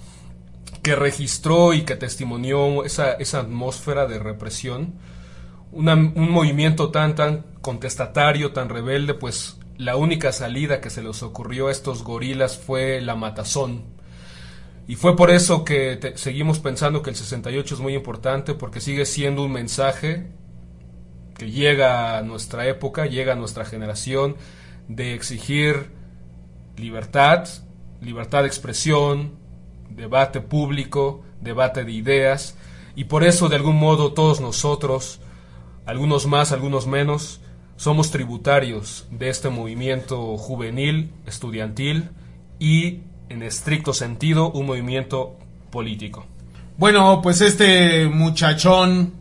que 0.81 0.95
registró 0.95 1.73
y 1.73 1.81
que 1.81 1.95
testimonió 1.95 2.83
esa, 2.85 3.13
esa 3.13 3.39
atmósfera 3.39 4.07
de 4.07 4.19
represión, 4.19 4.93
un 5.73 6.31
movimiento 6.31 6.89
tan, 6.89 7.15
tan 7.15 7.45
contestatario, 7.61 8.51
tan 8.51 8.69
rebelde, 8.69 9.13
pues 9.13 9.57
la 9.81 9.95
única 9.95 10.31
salida 10.31 10.79
que 10.79 10.91
se 10.91 11.01
les 11.01 11.23
ocurrió 11.23 11.67
a 11.67 11.71
estos 11.71 12.03
gorilas 12.03 12.55
fue 12.55 13.01
la 13.01 13.15
matazón. 13.15 13.83
Y 14.87 14.93
fue 14.93 15.15
por 15.15 15.31
eso 15.31 15.65
que 15.65 16.13
seguimos 16.17 16.59
pensando 16.59 17.01
que 17.01 17.09
el 17.09 17.15
68 17.15 17.73
es 17.73 17.81
muy 17.81 17.95
importante 17.95 18.53
porque 18.53 18.79
sigue 18.79 19.07
siendo 19.07 19.43
un 19.43 19.51
mensaje 19.51 20.27
que 21.35 21.49
llega 21.49 22.19
a 22.19 22.21
nuestra 22.21 22.67
época, 22.67 23.07
llega 23.07 23.33
a 23.33 23.35
nuestra 23.35 23.65
generación 23.65 24.35
de 24.87 25.15
exigir 25.15 25.89
libertad, 26.77 27.47
libertad 28.01 28.41
de 28.41 28.49
expresión, 28.49 29.31
debate 29.89 30.41
público, 30.41 31.23
debate 31.39 31.85
de 31.85 31.91
ideas, 31.91 32.55
y 32.95 33.05
por 33.05 33.23
eso 33.23 33.49
de 33.49 33.55
algún 33.55 33.77
modo 33.77 34.13
todos 34.13 34.41
nosotros, 34.41 35.21
algunos 35.87 36.27
más, 36.27 36.51
algunos 36.51 36.85
menos, 36.85 37.41
somos 37.81 38.11
tributarios 38.11 39.07
de 39.09 39.29
este 39.29 39.49
movimiento 39.49 40.37
juvenil, 40.37 41.09
estudiantil 41.25 42.11
y, 42.59 42.99
en 43.27 43.41
estricto 43.41 43.95
sentido, 43.95 44.51
un 44.51 44.67
movimiento 44.67 45.35
político. 45.71 46.27
Bueno, 46.77 47.21
pues 47.23 47.41
este 47.41 48.07
muchachón 48.07 49.13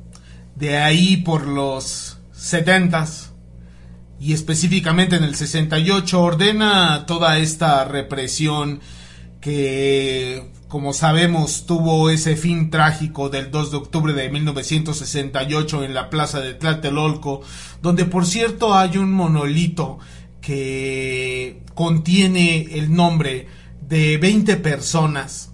de 0.57 0.77
ahí 0.77 1.17
por 1.17 1.47
los 1.47 2.19
setentas 2.33 3.33
y 4.21 4.35
específicamente 4.35 5.17
en 5.17 5.25
el 5.25 5.37
68 5.37 6.23
ordena 6.23 7.07
toda 7.07 7.39
esta 7.39 7.87
represión 7.87 8.81
que 9.41 10.51
como 10.71 10.93
sabemos, 10.93 11.67
tuvo 11.67 12.11
ese 12.11 12.37
fin 12.37 12.71
trágico 12.71 13.29
del 13.29 13.51
2 13.51 13.73
de 13.73 13.77
octubre 13.77 14.13
de 14.13 14.31
1968 14.31 15.83
en 15.83 15.95
la 15.95 16.09
plaza 16.11 16.41
de 16.41 16.55
Tlatelolco, 16.55 17.41
donde 17.83 18.05
por 18.05 18.25
cierto 18.25 18.73
hay 18.73 18.97
un 18.97 19.13
monolito 19.13 19.99
que 20.41 21.65
contiene 21.75 22.79
el 22.79 22.95
nombre 22.95 23.49
de 23.89 24.17
20 24.19 24.59
personas, 24.59 25.51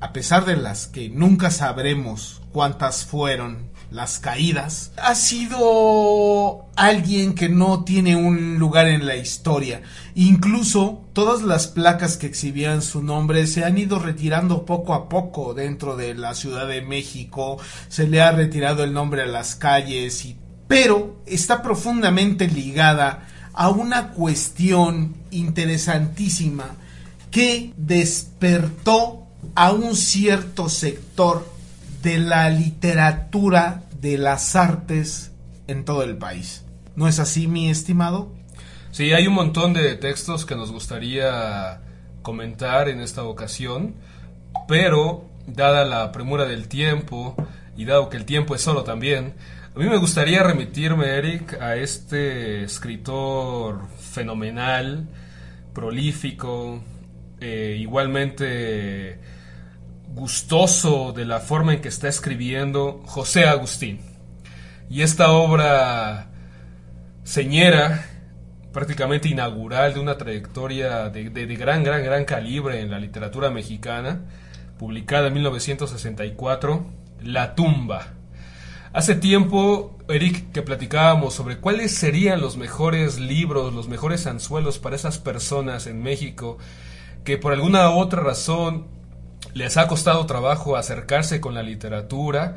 a 0.00 0.12
pesar 0.12 0.44
de 0.44 0.56
las 0.56 0.86
que 0.86 1.08
nunca 1.08 1.50
sabremos 1.50 2.42
cuántas 2.52 3.06
fueron 3.06 3.70
las 3.94 4.18
caídas, 4.18 4.90
ha 4.96 5.14
sido 5.14 6.66
alguien 6.74 7.36
que 7.36 7.48
no 7.48 7.84
tiene 7.84 8.16
un 8.16 8.58
lugar 8.58 8.88
en 8.88 9.06
la 9.06 9.14
historia. 9.14 9.82
Incluso 10.16 11.04
todas 11.12 11.42
las 11.42 11.68
placas 11.68 12.16
que 12.16 12.26
exhibían 12.26 12.82
su 12.82 13.04
nombre 13.04 13.46
se 13.46 13.64
han 13.64 13.78
ido 13.78 14.00
retirando 14.00 14.64
poco 14.64 14.94
a 14.94 15.08
poco 15.08 15.54
dentro 15.54 15.96
de 15.96 16.14
la 16.14 16.34
Ciudad 16.34 16.66
de 16.66 16.82
México, 16.82 17.58
se 17.88 18.08
le 18.08 18.20
ha 18.20 18.32
retirado 18.32 18.82
el 18.82 18.92
nombre 18.92 19.22
a 19.22 19.26
las 19.26 19.54
calles, 19.54 20.24
y... 20.24 20.36
pero 20.66 21.20
está 21.24 21.62
profundamente 21.62 22.48
ligada 22.48 23.28
a 23.52 23.68
una 23.68 24.08
cuestión 24.08 25.14
interesantísima 25.30 26.74
que 27.30 27.72
despertó 27.76 29.28
a 29.54 29.70
un 29.70 29.94
cierto 29.94 30.68
sector 30.68 31.54
de 32.04 32.18
la 32.18 32.50
literatura 32.50 33.83
de 34.04 34.18
las 34.18 34.54
artes 34.54 35.32
en 35.66 35.86
todo 35.86 36.02
el 36.02 36.18
país. 36.18 36.62
¿No 36.94 37.08
es 37.08 37.18
así, 37.18 37.48
mi 37.48 37.70
estimado? 37.70 38.34
Sí, 38.90 39.14
hay 39.14 39.26
un 39.26 39.32
montón 39.32 39.72
de 39.72 39.94
textos 39.94 40.44
que 40.44 40.54
nos 40.54 40.70
gustaría 40.70 41.80
comentar 42.20 42.90
en 42.90 43.00
esta 43.00 43.24
ocasión, 43.24 43.94
pero 44.68 45.24
dada 45.46 45.86
la 45.86 46.12
premura 46.12 46.44
del 46.44 46.68
tiempo 46.68 47.34
y 47.78 47.86
dado 47.86 48.10
que 48.10 48.18
el 48.18 48.26
tiempo 48.26 48.54
es 48.54 48.60
solo 48.60 48.84
también, 48.84 49.32
a 49.74 49.78
mí 49.78 49.86
me 49.86 49.96
gustaría 49.96 50.42
remitirme, 50.42 51.06
Eric, 51.06 51.54
a 51.62 51.76
este 51.76 52.62
escritor 52.62 53.88
fenomenal, 53.98 55.08
prolífico, 55.72 56.84
eh, 57.40 57.78
igualmente 57.80 59.18
gustoso 60.14 61.12
de 61.12 61.24
la 61.24 61.40
forma 61.40 61.74
en 61.74 61.80
que 61.80 61.88
está 61.88 62.08
escribiendo 62.08 63.02
José 63.04 63.46
Agustín. 63.46 64.00
Y 64.88 65.02
esta 65.02 65.32
obra 65.32 66.28
señera, 67.24 68.06
prácticamente 68.72 69.28
inaugural 69.28 69.94
de 69.94 70.00
una 70.00 70.16
trayectoria 70.16 71.08
de, 71.08 71.30
de, 71.30 71.56
gran, 71.56 71.82
gran, 71.82 72.04
gran 72.04 72.24
calibre 72.24 72.80
en 72.80 72.90
la 72.90 73.00
literatura 73.00 73.50
mexicana, 73.50 74.20
publicada 74.78 75.28
en 75.28 75.34
1964, 75.34 76.86
La 77.22 77.54
tumba. 77.54 78.12
Hace 78.92 79.16
tiempo, 79.16 79.98
Eric, 80.08 80.52
que 80.52 80.62
platicábamos 80.62 81.34
sobre 81.34 81.58
cuáles 81.58 81.92
serían 81.92 82.40
los 82.40 82.56
mejores 82.56 83.18
libros, 83.18 83.74
los 83.74 83.88
mejores 83.88 84.28
anzuelos 84.28 84.78
para 84.78 84.94
esas 84.94 85.18
personas 85.18 85.88
en 85.88 86.00
México 86.02 86.58
que 87.24 87.38
por 87.38 87.52
alguna 87.52 87.90
otra 87.90 88.22
razón 88.22 88.86
les 89.54 89.76
ha 89.76 89.86
costado 89.86 90.26
trabajo 90.26 90.76
acercarse 90.76 91.40
con 91.40 91.54
la 91.54 91.62
literatura, 91.62 92.56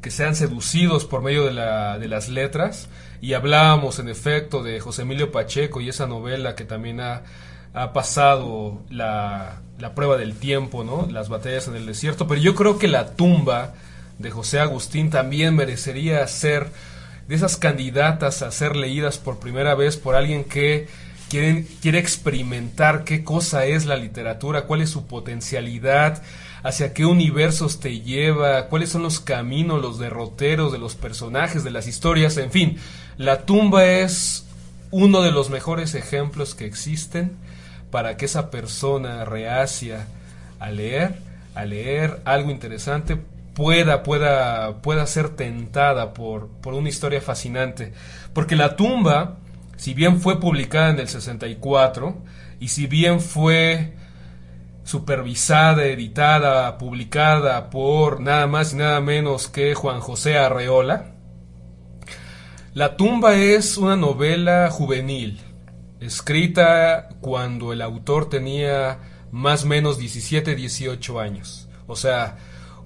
que 0.00 0.10
sean 0.10 0.36
seducidos 0.36 1.06
por 1.06 1.22
medio 1.22 1.46
de, 1.46 1.52
la, 1.52 1.98
de 1.98 2.08
las 2.08 2.28
letras. 2.28 2.88
Y 3.22 3.32
hablábamos 3.32 3.98
en 3.98 4.08
efecto 4.08 4.62
de 4.62 4.78
José 4.78 5.02
Emilio 5.02 5.32
Pacheco 5.32 5.80
y 5.80 5.88
esa 5.88 6.06
novela 6.06 6.54
que 6.54 6.64
también 6.64 7.00
ha, 7.00 7.22
ha 7.72 7.94
pasado 7.94 8.82
la, 8.90 9.62
la, 9.78 9.94
prueba 9.94 10.18
del 10.18 10.34
tiempo, 10.34 10.84
¿no? 10.84 11.08
Las 11.10 11.30
batallas 11.30 11.68
en 11.68 11.76
el 11.76 11.86
desierto. 11.86 12.28
Pero 12.28 12.40
yo 12.40 12.54
creo 12.54 12.78
que 12.78 12.88
la 12.88 13.12
tumba 13.16 13.72
de 14.18 14.30
José 14.30 14.60
Agustín 14.60 15.08
también 15.08 15.56
merecería 15.56 16.26
ser 16.26 16.68
de 17.26 17.34
esas 17.34 17.56
candidatas 17.56 18.42
a 18.42 18.50
ser 18.50 18.76
leídas 18.76 19.16
por 19.16 19.38
primera 19.38 19.74
vez 19.74 19.96
por 19.96 20.14
alguien 20.14 20.44
que 20.44 20.86
quiere 21.28 21.98
experimentar 21.98 23.04
qué 23.04 23.24
cosa 23.24 23.66
es 23.66 23.86
la 23.86 23.96
literatura, 23.96 24.66
cuál 24.66 24.82
es 24.82 24.90
su 24.90 25.06
potencialidad, 25.06 26.22
hacia 26.62 26.94
qué 26.94 27.04
universos 27.04 27.78
te 27.78 28.00
lleva, 28.00 28.68
cuáles 28.68 28.88
son 28.88 29.02
los 29.02 29.20
caminos, 29.20 29.82
los 29.82 29.98
derroteros 29.98 30.72
de 30.72 30.78
los 30.78 30.94
personajes, 30.94 31.62
de 31.62 31.70
las 31.70 31.86
historias, 31.86 32.36
en 32.38 32.50
fin. 32.50 32.78
La 33.18 33.42
tumba 33.42 33.84
es 33.84 34.46
uno 34.90 35.22
de 35.22 35.30
los 35.30 35.50
mejores 35.50 35.94
ejemplos 35.94 36.54
que 36.54 36.64
existen 36.64 37.32
para 37.90 38.16
que 38.16 38.24
esa 38.24 38.50
persona 38.50 39.24
reacia 39.24 40.06
a 40.58 40.70
leer, 40.70 41.16
a 41.54 41.64
leer 41.64 42.20
algo 42.24 42.50
interesante, 42.50 43.18
pueda, 43.54 44.02
pueda, 44.02 44.78
pueda 44.82 45.06
ser 45.06 45.28
tentada 45.30 46.14
por, 46.14 46.48
por 46.48 46.74
una 46.74 46.88
historia 46.88 47.20
fascinante. 47.20 47.92
Porque 48.32 48.56
la 48.56 48.76
tumba 48.76 49.36
si 49.76 49.94
bien 49.94 50.20
fue 50.20 50.40
publicada 50.40 50.90
en 50.90 50.98
el 51.00 51.08
64 51.08 52.22
y 52.60 52.68
si 52.68 52.86
bien 52.86 53.20
fue 53.20 53.94
supervisada, 54.84 55.86
editada, 55.86 56.78
publicada 56.78 57.70
por 57.70 58.20
nada 58.20 58.46
más 58.46 58.74
y 58.74 58.76
nada 58.76 59.00
menos 59.00 59.48
que 59.48 59.74
Juan 59.74 60.00
José 60.00 60.38
Arreola, 60.38 61.10
La 62.74 62.96
tumba 62.96 63.34
es 63.36 63.76
una 63.78 63.96
novela 63.96 64.68
juvenil, 64.70 65.40
escrita 66.00 67.08
cuando 67.20 67.72
el 67.72 67.80
autor 67.80 68.28
tenía 68.28 68.98
más 69.30 69.64
o 69.64 69.68
menos 69.68 69.98
17, 69.98 70.54
18 70.54 71.20
años. 71.20 71.68
O 71.86 71.96
sea, 71.96 72.36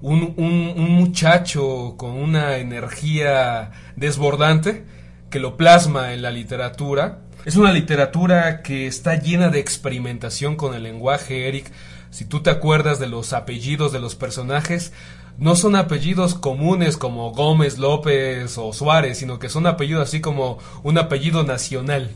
un, 0.01 0.35
un 0.37 0.91
muchacho 0.91 1.95
con 1.97 2.11
una 2.11 2.57
energía 2.57 3.71
desbordante 3.95 4.85
que 5.29 5.39
lo 5.39 5.57
plasma 5.57 6.13
en 6.13 6.21
la 6.21 6.31
literatura. 6.31 7.19
Es 7.45 7.55
una 7.55 7.71
literatura 7.71 8.61
que 8.61 8.87
está 8.87 9.15
llena 9.15 9.49
de 9.49 9.59
experimentación 9.59 10.55
con 10.55 10.73
el 10.73 10.83
lenguaje, 10.83 11.47
Eric. 11.47 11.71
Si 12.09 12.25
tú 12.25 12.41
te 12.41 12.49
acuerdas 12.49 12.99
de 12.99 13.07
los 13.07 13.33
apellidos 13.33 13.91
de 13.91 13.99
los 13.99 14.15
personajes, 14.15 14.91
no 15.37 15.55
son 15.55 15.75
apellidos 15.75 16.35
comunes 16.35 16.97
como 16.97 17.31
Gómez, 17.31 17.77
López 17.77 18.57
o 18.57 18.73
Suárez, 18.73 19.19
sino 19.19 19.39
que 19.39 19.49
son 19.49 19.67
apellidos 19.67 20.07
así 20.07 20.19
como 20.19 20.57
un 20.83 20.97
apellido 20.97 21.43
nacional. 21.43 22.11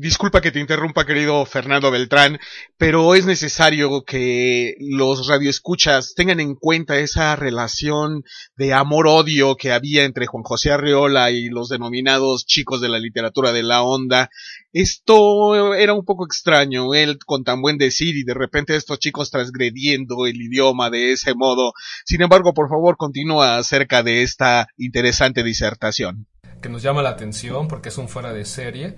Disculpa 0.00 0.40
que 0.40 0.50
te 0.50 0.60
interrumpa, 0.60 1.04
querido 1.04 1.44
Fernando 1.44 1.90
Beltrán, 1.90 2.38
pero 2.78 3.14
es 3.14 3.26
necesario 3.26 4.02
que 4.06 4.74
los 4.80 5.28
radioescuchas 5.28 6.14
tengan 6.14 6.40
en 6.40 6.54
cuenta 6.54 6.98
esa 6.98 7.36
relación 7.36 8.24
de 8.56 8.72
amor-odio 8.72 9.56
que 9.56 9.72
había 9.72 10.04
entre 10.04 10.24
Juan 10.24 10.42
José 10.42 10.70
Arreola 10.70 11.30
y 11.32 11.50
los 11.50 11.68
denominados 11.68 12.46
chicos 12.46 12.80
de 12.80 12.88
la 12.88 12.98
literatura 12.98 13.52
de 13.52 13.62
la 13.62 13.82
onda. 13.82 14.30
Esto 14.72 15.74
era 15.74 15.92
un 15.92 16.06
poco 16.06 16.24
extraño, 16.24 16.94
él 16.94 17.18
con 17.18 17.44
tan 17.44 17.60
buen 17.60 17.76
decir 17.76 18.16
y 18.16 18.24
de 18.24 18.32
repente 18.32 18.76
estos 18.76 19.00
chicos 19.00 19.30
transgrediendo 19.30 20.24
el 20.24 20.40
idioma 20.40 20.88
de 20.88 21.12
ese 21.12 21.34
modo. 21.34 21.74
Sin 22.06 22.22
embargo, 22.22 22.54
por 22.54 22.70
favor, 22.70 22.96
continúa 22.96 23.58
acerca 23.58 24.02
de 24.02 24.22
esta 24.22 24.66
interesante 24.78 25.42
disertación. 25.42 26.26
Que 26.62 26.70
nos 26.70 26.82
llama 26.82 27.02
la 27.02 27.10
atención 27.10 27.68
porque 27.68 27.90
es 27.90 27.98
un 27.98 28.08
fuera 28.08 28.32
de 28.32 28.46
serie 28.46 28.96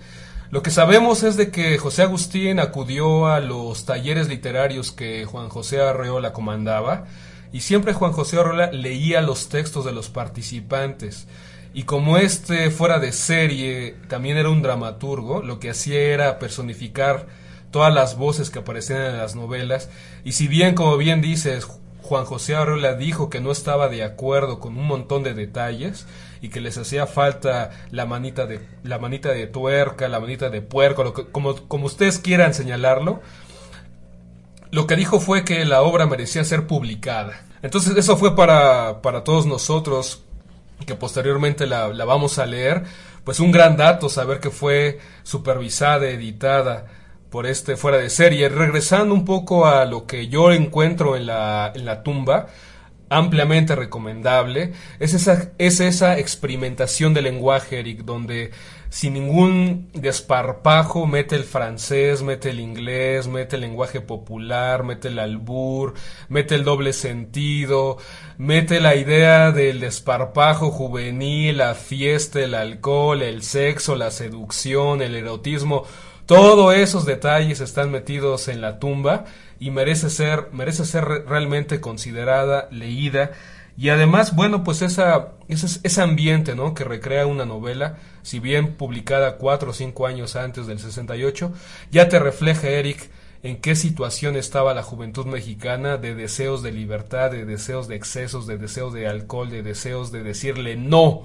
lo 0.52 0.62
que 0.62 0.70
sabemos 0.70 1.22
es 1.22 1.38
de 1.38 1.50
que 1.50 1.78
José 1.78 2.02
Agustín 2.02 2.60
acudió 2.60 3.26
a 3.26 3.40
los 3.40 3.86
talleres 3.86 4.28
literarios 4.28 4.92
que 4.92 5.24
Juan 5.24 5.48
José 5.48 5.80
Arreola 5.80 6.34
comandaba 6.34 7.06
y 7.54 7.60
siempre 7.60 7.94
Juan 7.94 8.12
José 8.12 8.38
Arreola 8.38 8.70
leía 8.70 9.22
los 9.22 9.48
textos 9.48 9.86
de 9.86 9.92
los 9.92 10.10
participantes. 10.10 11.26
Y 11.72 11.84
como 11.84 12.18
este 12.18 12.70
fuera 12.70 12.98
de 12.98 13.12
serie 13.12 13.96
también 14.08 14.36
era 14.36 14.50
un 14.50 14.60
dramaturgo, 14.60 15.42
lo 15.42 15.58
que 15.58 15.70
hacía 15.70 15.98
era 15.98 16.38
personificar 16.38 17.28
todas 17.70 17.94
las 17.94 18.18
voces 18.18 18.50
que 18.50 18.58
aparecían 18.58 19.00
en 19.00 19.16
las 19.16 19.34
novelas. 19.34 19.88
Y 20.22 20.32
si 20.32 20.48
bien, 20.48 20.74
como 20.74 20.98
bien 20.98 21.22
dices, 21.22 21.66
Juan 22.02 22.26
José 22.26 22.56
Arreola 22.56 22.92
dijo 22.92 23.30
que 23.30 23.40
no 23.40 23.52
estaba 23.52 23.88
de 23.88 24.04
acuerdo 24.04 24.60
con 24.60 24.76
un 24.76 24.86
montón 24.86 25.22
de 25.22 25.32
detalles, 25.32 26.04
y 26.42 26.48
que 26.48 26.60
les 26.60 26.76
hacía 26.76 27.06
falta 27.06 27.70
la 27.92 28.04
manita 28.04 28.46
de, 28.46 28.60
la 28.82 28.98
manita 28.98 29.30
de 29.30 29.46
tuerca, 29.46 30.08
la 30.08 30.18
manita 30.20 30.50
de 30.50 30.60
puerco, 30.60 31.14
como, 31.30 31.54
como 31.68 31.86
ustedes 31.86 32.18
quieran 32.18 32.52
señalarlo, 32.52 33.22
lo 34.72 34.88
que 34.88 34.96
dijo 34.96 35.20
fue 35.20 35.44
que 35.44 35.64
la 35.64 35.82
obra 35.82 36.06
merecía 36.06 36.42
ser 36.42 36.66
publicada. 36.66 37.44
Entonces 37.62 37.96
eso 37.96 38.16
fue 38.16 38.34
para, 38.34 39.02
para 39.02 39.22
todos 39.22 39.46
nosotros, 39.46 40.24
que 40.84 40.96
posteriormente 40.96 41.66
la, 41.66 41.88
la 41.88 42.04
vamos 42.04 42.40
a 42.40 42.46
leer, 42.46 42.82
pues 43.22 43.38
un 43.38 43.52
gran 43.52 43.76
dato 43.76 44.08
saber 44.08 44.40
que 44.40 44.50
fue 44.50 44.98
supervisada, 45.22 46.08
editada 46.08 46.86
por 47.30 47.46
este 47.46 47.76
fuera 47.76 47.98
de 47.98 48.10
serie. 48.10 48.48
Regresando 48.48 49.14
un 49.14 49.24
poco 49.24 49.66
a 49.66 49.84
lo 49.84 50.06
que 50.06 50.26
yo 50.26 50.50
encuentro 50.50 51.16
en 51.16 51.26
la, 51.26 51.70
en 51.72 51.84
la 51.84 52.02
tumba, 52.02 52.48
ampliamente 53.12 53.76
recomendable, 53.76 54.72
es 54.98 55.14
esa, 55.14 55.52
es 55.58 55.80
esa 55.80 56.18
experimentación 56.18 57.12
del 57.12 57.24
lenguaje, 57.24 57.80
Eric, 57.80 58.04
donde 58.04 58.50
sin 58.88 59.14
ningún 59.14 59.90
desparpajo 59.94 61.06
mete 61.06 61.36
el 61.36 61.44
francés, 61.44 62.22
mete 62.22 62.50
el 62.50 62.60
inglés, 62.60 63.26
mete 63.26 63.56
el 63.56 63.62
lenguaje 63.62 64.00
popular, 64.00 64.82
mete 64.82 65.08
el 65.08 65.18
albur, 65.18 65.94
mete 66.28 66.54
el 66.54 66.64
doble 66.64 66.92
sentido, 66.92 67.98
mete 68.36 68.80
la 68.80 68.94
idea 68.94 69.50
del 69.50 69.80
desparpajo 69.80 70.70
juvenil, 70.70 71.58
la 71.58 71.74
fiesta, 71.74 72.40
el 72.40 72.54
alcohol, 72.54 73.22
el 73.22 73.42
sexo, 73.42 73.96
la 73.96 74.10
seducción, 74.10 75.00
el 75.00 75.16
erotismo, 75.16 75.84
todos 76.26 76.74
esos 76.74 77.04
detalles 77.04 77.60
están 77.60 77.90
metidos 77.90 78.48
en 78.48 78.60
la 78.60 78.78
tumba 78.78 79.24
y 79.58 79.70
merece 79.70 80.10
ser, 80.10 80.48
merece 80.52 80.84
ser 80.84 81.04
realmente 81.04 81.80
considerada, 81.80 82.68
leída. 82.70 83.32
Y 83.76 83.88
además, 83.88 84.34
bueno, 84.34 84.64
pues 84.64 84.82
esa, 84.82 85.28
ese, 85.48 85.80
ese 85.82 86.02
ambiente, 86.02 86.54
¿no? 86.54 86.74
Que 86.74 86.84
recrea 86.84 87.26
una 87.26 87.46
novela, 87.46 87.96
si 88.22 88.38
bien 88.38 88.74
publicada 88.74 89.36
cuatro 89.36 89.70
o 89.70 89.74
cinco 89.74 90.06
años 90.06 90.36
antes 90.36 90.66
del 90.66 90.78
68, 90.78 91.52
ya 91.90 92.08
te 92.08 92.18
refleja, 92.18 92.68
Eric, 92.68 93.10
en 93.42 93.60
qué 93.60 93.74
situación 93.74 94.36
estaba 94.36 94.74
la 94.74 94.82
juventud 94.82 95.26
mexicana 95.26 95.96
de 95.96 96.14
deseos 96.14 96.62
de 96.62 96.72
libertad, 96.72 97.30
de 97.30 97.44
deseos 97.44 97.88
de 97.88 97.96
excesos, 97.96 98.46
de 98.46 98.58
deseos 98.58 98.92
de 98.92 99.08
alcohol, 99.08 99.50
de 99.50 99.62
deseos 99.62 100.12
de 100.12 100.22
decirle 100.22 100.76
no 100.76 101.22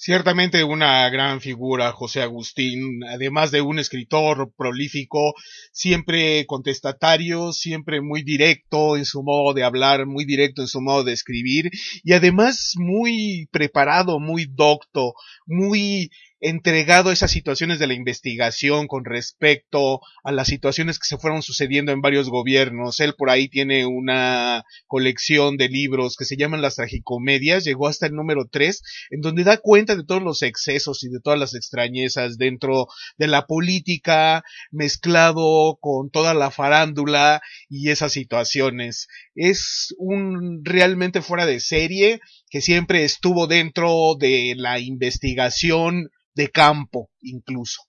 Ciertamente 0.00 0.62
una 0.62 1.10
gran 1.10 1.40
figura, 1.40 1.90
José 1.90 2.22
Agustín, 2.22 3.02
además 3.02 3.50
de 3.50 3.62
un 3.62 3.80
escritor 3.80 4.52
prolífico, 4.56 5.34
siempre 5.72 6.46
contestatario, 6.46 7.52
siempre 7.52 8.00
muy 8.00 8.22
directo 8.22 8.96
en 8.96 9.04
su 9.04 9.24
modo 9.24 9.54
de 9.54 9.64
hablar, 9.64 10.06
muy 10.06 10.24
directo 10.24 10.62
en 10.62 10.68
su 10.68 10.80
modo 10.80 11.02
de 11.02 11.14
escribir, 11.14 11.72
y 12.04 12.12
además 12.12 12.74
muy 12.76 13.48
preparado, 13.50 14.20
muy 14.20 14.46
docto, 14.48 15.14
muy 15.46 16.10
entregado 16.40 17.10
a 17.10 17.12
esas 17.12 17.30
situaciones 17.30 17.78
de 17.78 17.86
la 17.86 17.94
investigación 17.94 18.86
con 18.86 19.04
respecto 19.04 20.00
a 20.22 20.32
las 20.32 20.48
situaciones 20.48 20.98
que 20.98 21.06
se 21.06 21.18
fueron 21.18 21.42
sucediendo 21.42 21.92
en 21.92 22.00
varios 22.00 22.28
gobiernos. 22.30 23.00
Él 23.00 23.14
por 23.16 23.30
ahí 23.30 23.48
tiene 23.48 23.86
una 23.86 24.64
colección 24.86 25.56
de 25.56 25.68
libros 25.68 26.16
que 26.16 26.24
se 26.24 26.36
llaman 26.36 26.62
las 26.62 26.76
tragicomedias, 26.76 27.64
llegó 27.64 27.88
hasta 27.88 28.06
el 28.06 28.14
número 28.14 28.46
3, 28.50 28.82
en 29.10 29.20
donde 29.20 29.44
da 29.44 29.56
cuenta 29.56 29.96
de 29.96 30.04
todos 30.04 30.22
los 30.22 30.42
excesos 30.42 31.02
y 31.02 31.08
de 31.08 31.20
todas 31.20 31.38
las 31.38 31.54
extrañezas 31.54 32.38
dentro 32.38 32.86
de 33.16 33.26
la 33.26 33.46
política, 33.46 34.44
mezclado 34.70 35.78
con 35.80 36.10
toda 36.10 36.34
la 36.34 36.50
farándula 36.50 37.42
y 37.68 37.90
esas 37.90 38.12
situaciones. 38.12 39.08
Es 39.34 39.94
un 39.98 40.64
realmente 40.64 41.22
fuera 41.22 41.46
de 41.46 41.60
serie 41.60 42.20
que 42.50 42.60
siempre 42.60 43.04
estuvo 43.04 43.46
dentro 43.46 44.14
de 44.18 44.54
la 44.56 44.78
investigación 44.78 46.10
de 46.34 46.48
campo 46.48 47.10
incluso. 47.20 47.82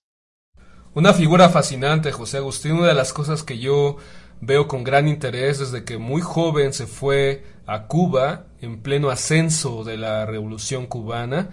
Una 0.92 1.14
figura 1.14 1.48
fascinante, 1.50 2.10
José 2.10 2.38
Agustín. 2.38 2.72
Una 2.72 2.88
de 2.88 2.94
las 2.94 3.12
cosas 3.12 3.44
que 3.44 3.58
yo 3.58 3.96
veo 4.40 4.66
con 4.66 4.82
gran 4.82 5.06
interés 5.06 5.58
desde 5.58 5.84
que 5.84 5.98
muy 5.98 6.20
joven 6.20 6.72
se 6.72 6.86
fue 6.86 7.44
a 7.66 7.86
Cuba 7.86 8.46
en 8.60 8.82
pleno 8.82 9.10
ascenso 9.10 9.84
de 9.84 9.96
la 9.96 10.26
revolución 10.26 10.86
cubana. 10.86 11.50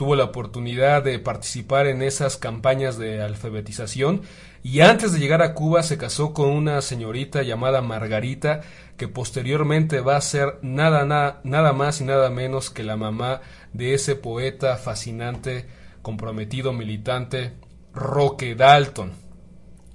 Tuvo 0.00 0.16
la 0.16 0.24
oportunidad 0.24 1.02
de 1.02 1.18
participar 1.18 1.86
en 1.86 2.00
esas 2.00 2.38
campañas 2.38 2.96
de 2.96 3.20
alfabetización 3.20 4.22
y 4.62 4.80
antes 4.80 5.12
de 5.12 5.18
llegar 5.18 5.42
a 5.42 5.52
Cuba 5.52 5.82
se 5.82 5.98
casó 5.98 6.32
con 6.32 6.48
una 6.48 6.80
señorita 6.80 7.42
llamada 7.42 7.82
Margarita 7.82 8.62
que 8.96 9.08
posteriormente 9.08 10.00
va 10.00 10.16
a 10.16 10.22
ser 10.22 10.58
nada, 10.62 11.04
nada, 11.04 11.42
nada 11.44 11.74
más 11.74 12.00
y 12.00 12.04
nada 12.04 12.30
menos 12.30 12.70
que 12.70 12.82
la 12.82 12.96
mamá 12.96 13.42
de 13.74 13.92
ese 13.92 14.16
poeta 14.16 14.78
fascinante 14.78 15.66
comprometido 16.00 16.72
militante 16.72 17.52
Roque 17.92 18.54
Dalton. 18.54 19.12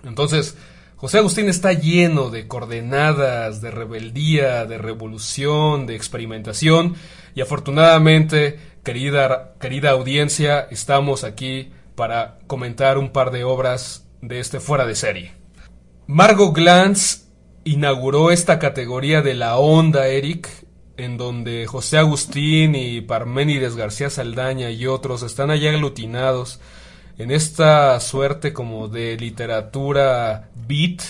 Entonces, 0.04 0.56
José 0.98 1.18
Agustín 1.18 1.50
está 1.50 1.74
lleno 1.74 2.30
de 2.30 2.48
coordenadas, 2.48 3.60
de 3.60 3.72
rebeldía, 3.72 4.66
de 4.66 4.78
revolución, 4.78 5.88
de 5.88 5.96
experimentación 5.96 6.96
y 7.34 7.42
afortunadamente, 7.42 8.60
querida, 8.86 9.56
querida 9.60 9.90
audiencia, 9.90 10.68
estamos 10.72 11.26
aquí 11.26 11.74
para 11.96 12.38
comentar 12.48 12.98
un 12.98 13.10
par 13.10 13.32
de 13.32 13.44
obras 13.44 14.08
de 14.22 14.40
este 14.40 14.62
fuera 14.62 14.86
de 14.86 14.96
serie. 14.96 15.34
Margot 16.08 16.56
Glantz 16.56 17.26
inauguró 17.66 18.32
esta 18.32 18.60
categoría 18.60 19.22
de 19.22 19.34
la 19.34 19.58
onda, 19.58 20.08
Eric, 20.08 20.48
en 20.98 21.18
donde 21.18 21.66
José 21.66 21.98
Agustín 21.98 22.76
y 22.76 23.02
Parménides 23.02 23.76
García 23.76 24.10
Saldaña 24.10 24.70
y 24.70 24.86
otros 24.86 25.24
están 25.24 25.50
allá 25.50 25.72
aglutinados 25.72 26.62
en 27.18 27.32
esta 27.32 28.00
suerte 28.00 28.54
como 28.54 28.88
de 28.88 29.18
literatura 29.18 30.50
beat, 30.68 31.02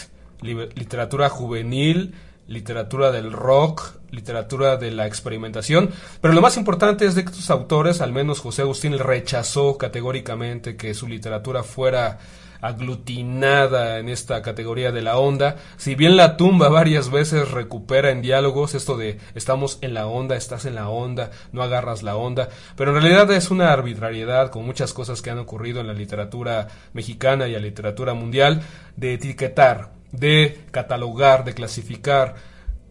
literatura 0.41 1.29
juvenil, 1.29 2.15
literatura 2.47 3.11
del 3.11 3.31
rock, 3.31 3.95
literatura 4.11 4.77
de 4.77 4.91
la 4.91 5.07
experimentación, 5.07 5.89
pero 6.21 6.33
lo 6.33 6.41
más 6.41 6.57
importante 6.57 7.05
es 7.05 7.15
de 7.15 7.23
que 7.23 7.31
estos 7.31 7.49
autores, 7.49 8.01
al 8.01 8.11
menos 8.11 8.39
José 8.39 8.61
Agustín 8.61 8.97
rechazó 8.97 9.77
categóricamente 9.77 10.77
que 10.77 10.93
su 10.93 11.07
literatura 11.07 11.63
fuera 11.63 12.19
aglutinada 12.61 13.99
en 13.99 14.09
esta 14.09 14.41
categoría 14.41 14.91
de 14.91 15.01
la 15.01 15.17
onda. 15.17 15.57
Si 15.77 15.93
bien 15.93 16.17
la 16.17 16.37
tumba 16.37 16.69
varias 16.69 17.11
veces 17.11 17.51
recupera 17.51 18.09
en 18.09 18.21
diálogos 18.21 18.73
esto 18.73 18.97
de 18.97 19.19
estamos 19.35 19.77
en 19.81 19.93
la 19.93 20.07
onda, 20.07 20.35
estás 20.35 20.65
en 20.65 20.75
la 20.75 20.89
onda, 20.89 21.31
no 21.51 21.61
agarras 21.61 22.01
la 22.01 22.15
onda, 22.15 22.49
pero 22.75 22.91
en 22.95 23.01
realidad 23.01 23.31
es 23.31 23.51
una 23.51 23.71
arbitrariedad 23.71 24.49
con 24.49 24.65
muchas 24.65 24.93
cosas 24.93 25.21
que 25.21 25.29
han 25.29 25.39
ocurrido 25.39 25.81
en 25.81 25.87
la 25.87 25.93
literatura 25.93 26.67
mexicana 26.93 27.47
y 27.47 27.53
la 27.53 27.59
literatura 27.59 28.13
mundial 28.13 28.63
de 28.95 29.13
etiquetar, 29.13 29.94
de 30.17 30.65
catalogar, 30.71 31.43
de 31.43 31.53
clasificar 31.53 32.35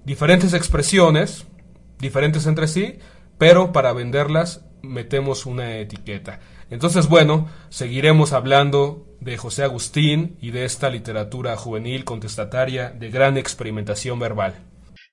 diferentes 0.04 0.52
expresiones, 0.54 1.46
diferentes 1.98 2.46
entre 2.46 2.68
sí, 2.68 2.98
pero 3.38 3.72
para 3.72 3.92
venderlas 3.92 4.64
metemos 4.82 5.46
una 5.46 5.78
etiqueta. 5.78 6.40
Entonces, 6.70 7.08
bueno, 7.08 7.48
seguiremos 7.68 8.32
hablando 8.32 9.06
de 9.20 9.36
José 9.36 9.64
Agustín 9.64 10.36
y 10.40 10.50
de 10.50 10.64
esta 10.64 10.90
literatura 10.90 11.56
juvenil 11.56 12.04
contestataria 12.04 12.90
de 12.90 13.10
gran 13.10 13.36
experimentación 13.36 14.18
verbal. 14.18 14.54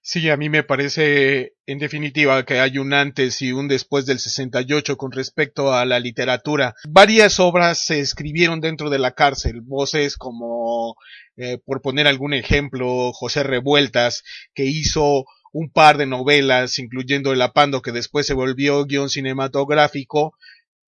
Sí, 0.03 0.31
a 0.31 0.37
mí 0.37 0.49
me 0.49 0.63
parece 0.63 1.53
en 1.67 1.77
definitiva 1.77 2.43
que 2.43 2.59
hay 2.59 2.79
un 2.79 2.91
antes 2.91 3.39
y 3.43 3.51
un 3.51 3.67
después 3.67 4.07
del 4.07 4.17
68 4.17 4.97
con 4.97 5.11
respecto 5.11 5.73
a 5.73 5.85
la 5.85 5.99
literatura. 5.99 6.73
Varias 6.89 7.39
obras 7.39 7.85
se 7.85 7.99
escribieron 7.99 8.61
dentro 8.61 8.89
de 8.89 8.97
la 8.97 9.11
cárcel, 9.11 9.61
voces 9.61 10.17
como, 10.17 10.95
eh, 11.37 11.59
por 11.63 11.83
poner 11.83 12.07
algún 12.07 12.33
ejemplo, 12.33 13.13
José 13.13 13.43
Revueltas, 13.43 14.23
que 14.55 14.65
hizo 14.65 15.25
un 15.53 15.69
par 15.69 15.97
de 15.97 16.07
novelas, 16.07 16.79
incluyendo 16.79 17.31
El 17.31 17.41
Apando, 17.43 17.83
que 17.83 17.91
después 17.91 18.25
se 18.25 18.33
volvió 18.33 18.85
guion 18.85 19.09
cinematográfico, 19.09 20.33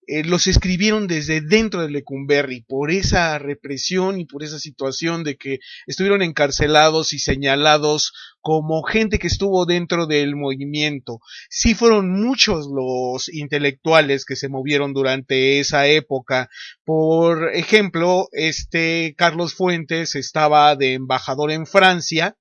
eh, 0.06 0.24
los 0.24 0.46
escribieron 0.46 1.06
desde 1.06 1.40
dentro 1.40 1.82
de 1.82 1.90
Lecumberri 1.90 2.62
por 2.62 2.90
esa 2.90 3.38
represión 3.38 4.20
y 4.20 4.26
por 4.26 4.42
esa 4.42 4.58
situación 4.58 5.24
de 5.24 5.36
que 5.36 5.58
estuvieron 5.86 6.22
encarcelados 6.22 7.12
y 7.12 7.18
señalados 7.18 8.12
como 8.40 8.82
gente 8.82 9.18
que 9.18 9.26
estuvo 9.26 9.64
dentro 9.66 10.06
del 10.06 10.36
movimiento. 10.36 11.20
Sí 11.48 11.74
fueron 11.74 12.10
muchos 12.10 12.66
los 12.66 13.28
intelectuales 13.28 14.24
que 14.24 14.36
se 14.36 14.48
movieron 14.48 14.92
durante 14.92 15.60
esa 15.60 15.86
época. 15.86 16.48
Por 16.84 17.54
ejemplo, 17.54 18.28
este 18.32 19.14
Carlos 19.16 19.54
Fuentes 19.54 20.14
estaba 20.14 20.76
de 20.76 20.94
embajador 20.94 21.50
en 21.50 21.66
Francia 21.66 22.36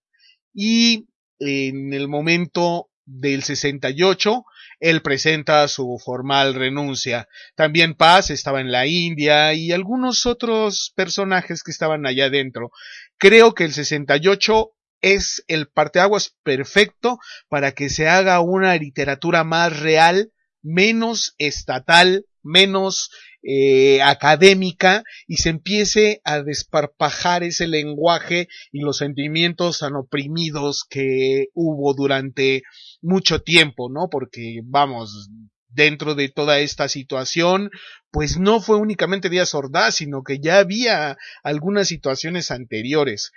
y 0.54 1.08
en 1.40 1.94
el 1.94 2.08
momento 2.08 2.90
del 3.06 3.44
68 3.44 4.46
él 4.84 5.02
presenta 5.02 5.66
su 5.70 5.98
formal 6.04 6.56
renuncia. 6.56 7.30
También 7.56 7.96
Paz 7.96 8.30
estaba 8.30 8.60
en 8.60 8.70
la 8.70 8.86
India 8.86 9.54
y 9.54 9.72
algunos 9.72 10.26
otros 10.26 10.92
personajes 10.94 11.64
que 11.64 11.72
estaban 11.72 12.06
allá 12.06 12.26
adentro. 12.26 12.70
Creo 13.18 13.54
que 13.54 13.64
el 13.64 13.72
68 13.72 14.72
es 15.00 15.46
el 15.48 15.70
parteaguas 15.70 16.36
perfecto 16.44 17.18
para 17.48 17.72
que 17.72 17.90
se 17.90 18.10
haga 18.10 18.42
una 18.42 18.76
literatura 18.76 19.46
más 19.46 19.80
real, 19.80 20.34
menos 20.62 21.34
estatal, 21.38 22.26
menos 22.44 23.10
eh, 23.42 24.02
académica 24.02 25.04
y 25.28 25.38
se 25.38 25.50
empiece 25.50 26.22
a 26.24 26.42
desparpajar 26.44 27.44
ese 27.44 27.68
lenguaje 27.68 28.48
y 28.72 28.80
los 28.80 28.98
sentimientos 28.98 29.80
tan 29.80 29.96
oprimidos 29.96 30.86
que 30.90 31.48
hubo 31.54 31.94
durante 31.94 32.64
mucho 33.02 33.42
tiempo, 33.42 33.90
¿no? 33.90 34.10
Porque, 34.10 34.62
vamos, 34.64 35.30
dentro 35.68 36.16
de 36.16 36.30
toda 36.30 36.60
esta 36.60 36.88
situación, 36.88 37.70
pues 38.12 38.38
no 38.38 38.62
fue 38.62 38.78
únicamente 38.78 39.30
Díaz 39.30 39.54
Ordaz, 39.56 39.96
sino 39.96 40.24
que 40.24 40.40
ya 40.40 40.60
había 40.60 41.18
algunas 41.44 41.88
situaciones 41.88 42.52
anteriores. 42.52 43.32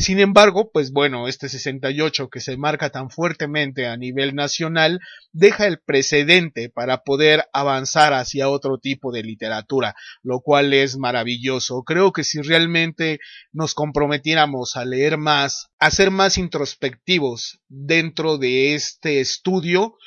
Sin 0.00 0.18
embargo, 0.18 0.70
pues 0.72 0.92
bueno, 0.92 1.28
este 1.28 1.50
68 1.50 2.30
que 2.30 2.40
se 2.40 2.56
marca 2.56 2.88
tan 2.88 3.10
fuertemente 3.10 3.86
a 3.86 3.98
nivel 3.98 4.34
nacional 4.34 4.98
deja 5.32 5.66
el 5.66 5.78
precedente 5.78 6.70
para 6.70 7.02
poder 7.02 7.44
avanzar 7.52 8.14
hacia 8.14 8.48
otro 8.48 8.78
tipo 8.78 9.12
de 9.12 9.22
literatura, 9.22 9.94
lo 10.22 10.40
cual 10.40 10.72
es 10.72 10.96
maravilloso. 10.96 11.82
Creo 11.82 12.14
que 12.14 12.24
si 12.24 12.40
realmente 12.40 13.18
nos 13.52 13.74
comprometiéramos 13.74 14.74
a 14.76 14.86
leer 14.86 15.18
más, 15.18 15.68
a 15.78 15.90
ser 15.90 16.10
más 16.10 16.38
introspectivos 16.38 17.60
dentro 17.68 18.38
de 18.38 18.74
este 18.74 19.20
estudio, 19.20 19.98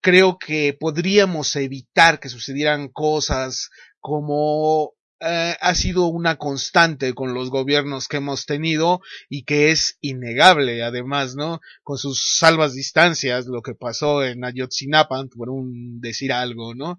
creo 0.00 0.38
que 0.38 0.72
podríamos 0.78 1.56
evitar 1.56 2.20
que 2.20 2.28
sucedieran 2.28 2.86
cosas 2.86 3.70
como 3.98 4.92
eh, 5.24 5.56
ha 5.60 5.74
sido 5.76 6.06
una 6.06 6.36
constante 6.36 7.14
con 7.14 7.32
los 7.32 7.50
gobiernos 7.50 8.08
que 8.08 8.16
hemos 8.16 8.44
tenido 8.44 9.00
y 9.28 9.44
que 9.44 9.70
es 9.70 9.96
innegable 10.00 10.82
además, 10.82 11.36
¿no? 11.36 11.60
Con 11.84 11.96
sus 11.96 12.38
salvas 12.38 12.74
distancias, 12.74 13.46
lo 13.46 13.62
que 13.62 13.74
pasó 13.74 14.24
en 14.24 14.44
Ayotzinapan, 14.44 15.28
por 15.28 15.48
un 15.48 16.00
decir 16.00 16.32
algo, 16.32 16.74
¿no? 16.74 16.98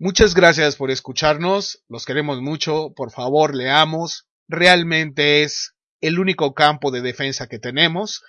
Muchas 0.00 0.34
gracias 0.34 0.74
por 0.74 0.90
escucharnos, 0.90 1.84
los 1.88 2.06
queremos 2.06 2.40
mucho, 2.40 2.92
por 2.96 3.12
favor 3.12 3.54
leamos, 3.54 4.26
realmente 4.48 5.44
es 5.44 5.74
el 6.00 6.18
único 6.18 6.54
campo 6.54 6.90
de 6.90 7.02
defensa 7.02 7.46
que 7.46 7.60
tenemos 7.60 8.24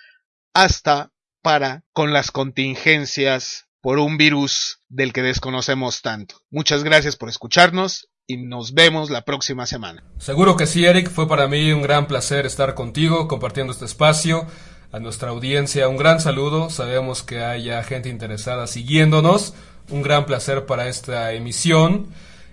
hasta 0.54 1.10
para 1.42 1.82
con 1.92 2.12
las 2.12 2.30
contingencias 2.30 3.66
por 3.80 3.98
un 3.98 4.16
virus 4.18 4.78
del 4.88 5.12
que 5.12 5.22
desconocemos 5.22 6.00
tanto. 6.00 6.36
Muchas 6.48 6.84
gracias 6.84 7.16
por 7.16 7.28
escucharnos 7.28 8.08
y 8.26 8.38
nos 8.38 8.74
vemos 8.74 9.10
la 9.10 9.22
próxima 9.22 9.66
semana. 9.66 10.02
Seguro 10.18 10.56
que 10.56 10.66
sí, 10.66 10.84
Eric. 10.84 11.10
Fue 11.10 11.28
para 11.28 11.48
mí 11.48 11.72
un 11.72 11.82
gran 11.82 12.06
placer 12.06 12.46
estar 12.46 12.74
contigo, 12.74 13.28
compartiendo 13.28 13.72
este 13.72 13.84
espacio. 13.84 14.46
A 14.92 15.00
nuestra 15.00 15.30
audiencia, 15.30 15.88
un 15.88 15.96
gran 15.96 16.20
saludo. 16.20 16.70
Sabemos 16.70 17.22
que 17.22 17.42
haya 17.42 17.82
gente 17.82 18.08
interesada 18.08 18.66
siguiéndonos. 18.66 19.54
Un 19.90 20.02
gran 20.02 20.24
placer 20.24 20.66
para 20.66 20.88
esta 20.88 21.32
emisión. 21.32 22.06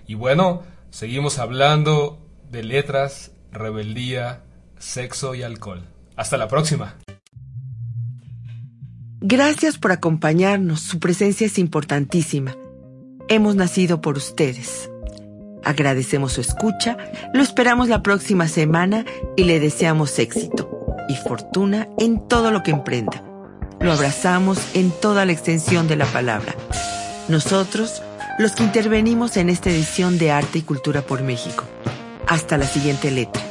Y 0.07 0.15
bueno, 0.15 0.63
seguimos 0.89 1.39
hablando 1.39 2.19
de 2.49 2.63
letras, 2.63 3.31
rebeldía, 3.51 4.43
sexo 4.77 5.35
y 5.35 5.43
alcohol. 5.43 5.87
Hasta 6.15 6.37
la 6.37 6.47
próxima. 6.47 6.97
Gracias 9.21 9.77
por 9.77 9.91
acompañarnos. 9.91 10.81
Su 10.81 10.99
presencia 10.99 11.45
es 11.45 11.59
importantísima. 11.59 12.55
Hemos 13.29 13.55
nacido 13.55 14.01
por 14.01 14.17
ustedes. 14.17 14.90
Agradecemos 15.63 16.33
su 16.33 16.41
escucha, 16.41 16.97
lo 17.33 17.41
esperamos 17.41 17.87
la 17.87 18.01
próxima 18.01 18.47
semana 18.47 19.05
y 19.35 19.43
le 19.43 19.59
deseamos 19.59 20.17
éxito 20.19 20.95
y 21.07 21.15
fortuna 21.15 21.87
en 21.99 22.27
todo 22.27 22.51
lo 22.51 22.63
que 22.63 22.71
emprenda. 22.71 23.23
Lo 23.79 23.91
abrazamos 23.91 24.59
en 24.75 24.91
toda 24.91 25.25
la 25.25 25.31
extensión 25.31 25.87
de 25.87 25.95
la 25.95 26.05
palabra. 26.05 26.55
Nosotros, 27.27 28.01
los 28.37 28.53
que 28.53 28.63
intervenimos 28.63 29.37
en 29.37 29.49
esta 29.49 29.69
edición 29.69 30.17
de 30.17 30.31
Arte 30.31 30.59
y 30.59 30.61
Cultura 30.61 31.01
por 31.01 31.21
México. 31.21 31.63
Hasta 32.27 32.57
la 32.57 32.65
siguiente 32.65 33.11
letra. 33.11 33.41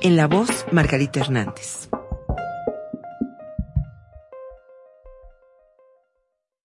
En 0.00 0.16
la 0.16 0.26
voz, 0.26 0.64
Margarita 0.72 1.20
Hernández. 1.20 1.89